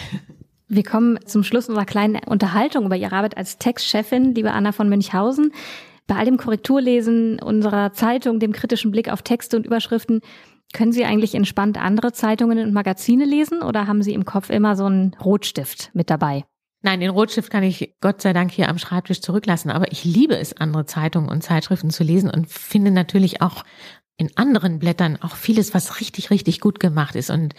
Wir 0.68 0.82
kommen 0.82 1.18
zum 1.24 1.44
Schluss 1.44 1.68
unserer 1.68 1.84
kleinen 1.84 2.20
Unterhaltung 2.26 2.86
über 2.86 2.96
Ihre 2.96 3.14
Arbeit 3.14 3.36
als 3.36 3.58
Textchefin, 3.58 4.34
liebe 4.34 4.52
Anna 4.52 4.72
von 4.72 4.88
Münchhausen. 4.88 5.52
Bei 6.06 6.16
all 6.16 6.24
dem 6.24 6.36
Korrekturlesen 6.36 7.38
unserer 7.38 7.92
Zeitung, 7.92 8.40
dem 8.40 8.52
kritischen 8.52 8.90
Blick 8.90 9.10
auf 9.10 9.22
Texte 9.22 9.56
und 9.56 9.66
Überschriften, 9.66 10.20
können 10.74 10.92
Sie 10.92 11.06
eigentlich 11.06 11.34
entspannt 11.34 11.78
andere 11.78 12.12
Zeitungen 12.12 12.58
und 12.58 12.74
Magazine 12.74 13.24
lesen 13.24 13.62
oder 13.62 13.86
haben 13.86 14.02
Sie 14.02 14.12
im 14.12 14.26
Kopf 14.26 14.50
immer 14.50 14.76
so 14.76 14.84
einen 14.84 15.14
Rotstift 15.14 15.90
mit 15.94 16.10
dabei? 16.10 16.44
Nein, 16.82 17.00
den 17.00 17.08
Rotstift 17.08 17.50
kann 17.50 17.62
ich 17.62 17.94
Gott 18.02 18.20
sei 18.20 18.34
Dank 18.34 18.50
hier 18.50 18.68
am 18.68 18.76
Schreibtisch 18.76 19.22
zurücklassen, 19.22 19.70
aber 19.70 19.90
ich 19.90 20.04
liebe 20.04 20.36
es, 20.36 20.54
andere 20.54 20.84
Zeitungen 20.84 21.30
und 21.30 21.42
Zeitschriften 21.42 21.88
zu 21.88 22.04
lesen 22.04 22.28
und 22.28 22.50
finde 22.50 22.90
natürlich 22.90 23.40
auch 23.40 23.64
in 24.16 24.30
anderen 24.36 24.78
Blättern 24.78 25.18
auch 25.22 25.34
vieles, 25.34 25.72
was 25.72 26.00
richtig, 26.00 26.30
richtig 26.30 26.60
gut 26.60 26.80
gemacht 26.80 27.16
ist. 27.16 27.30
Und 27.30 27.54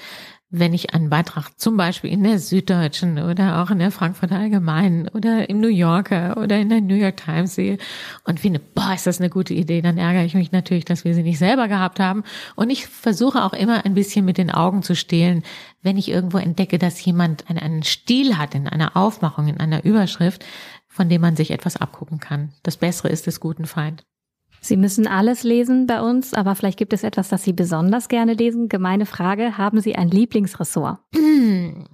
wenn 0.60 0.74
ich 0.74 0.94
einen 0.94 1.10
Beitrag 1.10 1.60
zum 1.60 1.78
Beispiel 1.78 2.12
in 2.12 2.24
der 2.24 2.40
Süddeutschen 2.40 3.20
oder 3.20 3.62
auch 3.62 3.72
in 3.72 3.80
der 3.80 3.92
Frankfurter 3.92 4.38
Allgemeinen 4.38 5.08
oder 5.10 5.50
im 5.50 5.60
New 5.60 5.70
Yorker 5.70 6.38
oder 6.38 6.58
in 6.58 6.70
der 6.70 6.82
New 6.82 6.96
York 6.96 7.18
Times 7.18 7.56
sehe 7.56 7.78
und 8.24 8.40
finde, 8.40 8.60
boah, 8.60 8.94
ist 8.94 9.08
das 9.08 9.20
eine 9.20 9.30
gute 9.30 9.54
Idee, 9.54 9.82
dann 9.82 9.98
ärgere 9.98 10.24
ich 10.24 10.34
mich 10.34 10.52
natürlich, 10.52 10.86
dass 10.86 11.04
wir 11.04 11.14
sie 11.14 11.24
nicht 11.24 11.40
selber 11.40 11.68
gehabt 11.68 12.00
haben. 12.00 12.24
Und 12.56 12.70
ich 12.70 12.88
versuche 12.88 13.44
auch 13.44 13.54
immer 13.54 13.86
ein 13.86 13.94
bisschen 13.94 14.26
mit 14.26 14.38
den 14.38 14.52
Augen 14.52 14.84
zu 14.84 14.96
stehlen, 14.96 15.44
wenn 15.82 15.98
ich 15.98 16.10
irgendwo 16.10 16.38
entdecke, 16.38 16.80
dass 16.80 17.04
jemand 17.04 17.50
einen, 17.50 17.84
Stil 17.84 18.38
hat 18.38 18.56
in 18.56 18.68
einer 18.68 18.96
Aufmachung, 18.96 19.48
in 19.48 19.60
einer 19.60 19.84
Überschrift, 19.84 20.46
von 20.88 21.10
dem 21.10 21.22
man 21.22 21.36
sich 21.36 21.52
etwas 21.52 21.78
abgucken 21.78 22.20
kann. 22.20 22.54
Das 22.64 22.78
Bessere 22.78 23.10
ist 23.10 23.28
des 23.28 23.40
guten 23.40 23.66
Feind. 23.66 24.06
Sie 24.68 24.78
müssen 24.78 25.06
alles 25.06 25.44
lesen 25.44 25.86
bei 25.86 26.02
uns, 26.02 26.34
aber 26.34 26.56
vielleicht 26.56 26.80
gibt 26.80 26.94
es 26.94 27.04
etwas, 27.04 27.30
das 27.30 27.44
Sie 27.44 27.54
besonders 27.54 28.08
gerne 28.08 28.34
lesen. 28.34 28.68
Gemeine 28.68 29.06
Frage, 29.06 29.60
haben 29.60 29.80
Sie 29.80 29.96
ein 29.96 30.10
Lieblingsressort? 30.10 31.00
Hm, 31.14 31.88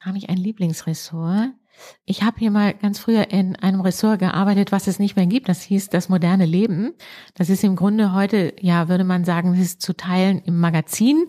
habe 0.00 0.18
ich 0.18 0.28
ein 0.28 0.36
Lieblingsressort? 0.36 1.52
Ich 2.04 2.22
habe 2.22 2.38
hier 2.38 2.50
mal 2.50 2.74
ganz 2.74 2.98
früher 2.98 3.30
in 3.30 3.56
einem 3.56 3.80
Ressort 3.80 4.18
gearbeitet, 4.18 4.70
was 4.70 4.86
es 4.86 4.98
nicht 4.98 5.16
mehr 5.16 5.26
gibt. 5.26 5.48
Das 5.48 5.62
hieß 5.62 5.88
das 5.88 6.10
moderne 6.10 6.44
Leben. 6.44 6.92
Das 7.34 7.48
ist 7.48 7.64
im 7.64 7.74
Grunde 7.74 8.12
heute, 8.12 8.54
ja, 8.60 8.88
würde 8.88 9.04
man 9.04 9.24
sagen, 9.24 9.54
es 9.54 9.60
ist 9.60 9.82
zu 9.82 9.96
teilen 9.96 10.42
im 10.44 10.60
Magazin 10.60 11.24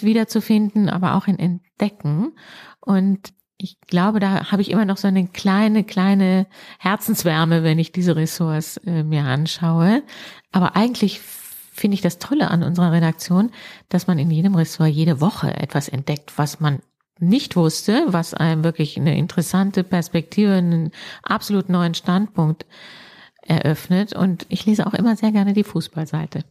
wiederzufinden, 0.00 0.88
aber 0.88 1.14
auch 1.14 1.28
in 1.28 1.38
Entdecken. 1.38 2.32
Und 2.80 3.32
ich 3.58 3.80
glaube, 3.86 4.20
da 4.20 4.50
habe 4.50 4.62
ich 4.62 4.70
immer 4.70 4.84
noch 4.84 4.98
so 4.98 5.08
eine 5.08 5.26
kleine, 5.26 5.84
kleine 5.84 6.46
Herzenswärme, 6.78 7.62
wenn 7.62 7.78
ich 7.78 7.92
diese 7.92 8.16
Ressorts 8.16 8.76
äh, 8.78 9.02
mir 9.02 9.24
anschaue. 9.24 10.02
Aber 10.52 10.76
eigentlich 10.76 11.20
finde 11.20 11.94
ich 11.94 12.00
das 12.00 12.18
Tolle 12.18 12.50
an 12.50 12.62
unserer 12.62 12.92
Redaktion, 12.92 13.50
dass 13.88 14.06
man 14.06 14.18
in 14.18 14.30
jedem 14.30 14.54
Ressort 14.54 14.90
jede 14.90 15.20
Woche 15.20 15.54
etwas 15.56 15.88
entdeckt, 15.88 16.32
was 16.36 16.60
man 16.60 16.80
nicht 17.18 17.56
wusste, 17.56 18.04
was 18.08 18.34
einem 18.34 18.62
wirklich 18.62 18.98
eine 18.98 19.16
interessante 19.16 19.84
Perspektive, 19.84 20.54
einen 20.54 20.90
absolut 21.22 21.68
neuen 21.68 21.94
Standpunkt 21.94 22.66
eröffnet. 23.42 24.14
Und 24.14 24.44
ich 24.48 24.66
lese 24.66 24.86
auch 24.86 24.94
immer 24.94 25.16
sehr 25.16 25.32
gerne 25.32 25.54
die 25.54 25.64
Fußballseite. 25.64 26.44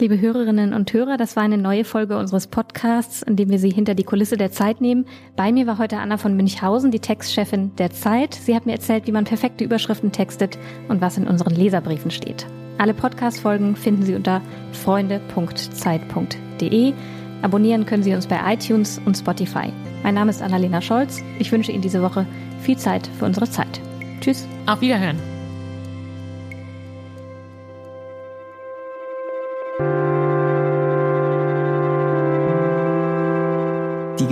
Liebe 0.00 0.18
Hörerinnen 0.18 0.72
und 0.72 0.90
Hörer, 0.94 1.18
das 1.18 1.36
war 1.36 1.42
eine 1.42 1.58
neue 1.58 1.84
Folge 1.84 2.16
unseres 2.16 2.46
Podcasts, 2.46 3.20
in 3.20 3.36
dem 3.36 3.50
wir 3.50 3.58
Sie 3.58 3.68
hinter 3.68 3.94
die 3.94 4.04
Kulisse 4.04 4.38
der 4.38 4.50
Zeit 4.50 4.80
nehmen. 4.80 5.04
Bei 5.36 5.52
mir 5.52 5.66
war 5.66 5.76
heute 5.76 5.98
Anna 5.98 6.16
von 6.16 6.34
Münchhausen, 6.34 6.90
die 6.90 7.00
Textchefin 7.00 7.76
der 7.76 7.90
Zeit. 7.90 8.32
Sie 8.32 8.56
hat 8.56 8.64
mir 8.64 8.72
erzählt, 8.72 9.06
wie 9.06 9.12
man 9.12 9.24
perfekte 9.24 9.62
Überschriften 9.62 10.10
textet 10.10 10.56
und 10.88 11.02
was 11.02 11.18
in 11.18 11.28
unseren 11.28 11.54
Leserbriefen 11.54 12.10
steht. 12.10 12.46
Alle 12.78 12.94
Podcast-Folgen 12.94 13.76
finden 13.76 14.04
Sie 14.04 14.14
unter 14.14 14.40
freunde.zeit.de. 14.72 16.94
Abonnieren 17.42 17.84
können 17.84 18.02
Sie 18.02 18.14
uns 18.14 18.26
bei 18.26 18.40
iTunes 18.54 19.02
und 19.04 19.18
Spotify. 19.18 19.70
Mein 20.02 20.14
Name 20.14 20.30
ist 20.30 20.40
Annalena 20.40 20.80
Scholz. 20.80 21.22
Ich 21.38 21.52
wünsche 21.52 21.72
Ihnen 21.72 21.82
diese 21.82 22.00
Woche 22.00 22.24
viel 22.62 22.78
Zeit 22.78 23.06
für 23.18 23.26
unsere 23.26 23.50
Zeit. 23.50 23.82
Tschüss. 24.22 24.48
Auf 24.64 24.80
Wiederhören. 24.80 25.18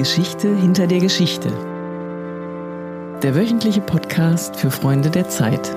Geschichte 0.08 0.56
hinter 0.56 0.86
der 0.86 1.00
Geschichte. 1.00 1.50
Der 3.22 3.34
wöchentliche 3.34 3.82
Podcast 3.82 4.56
für 4.56 4.70
Freunde 4.70 5.10
der 5.10 5.28
Zeit. 5.28 5.76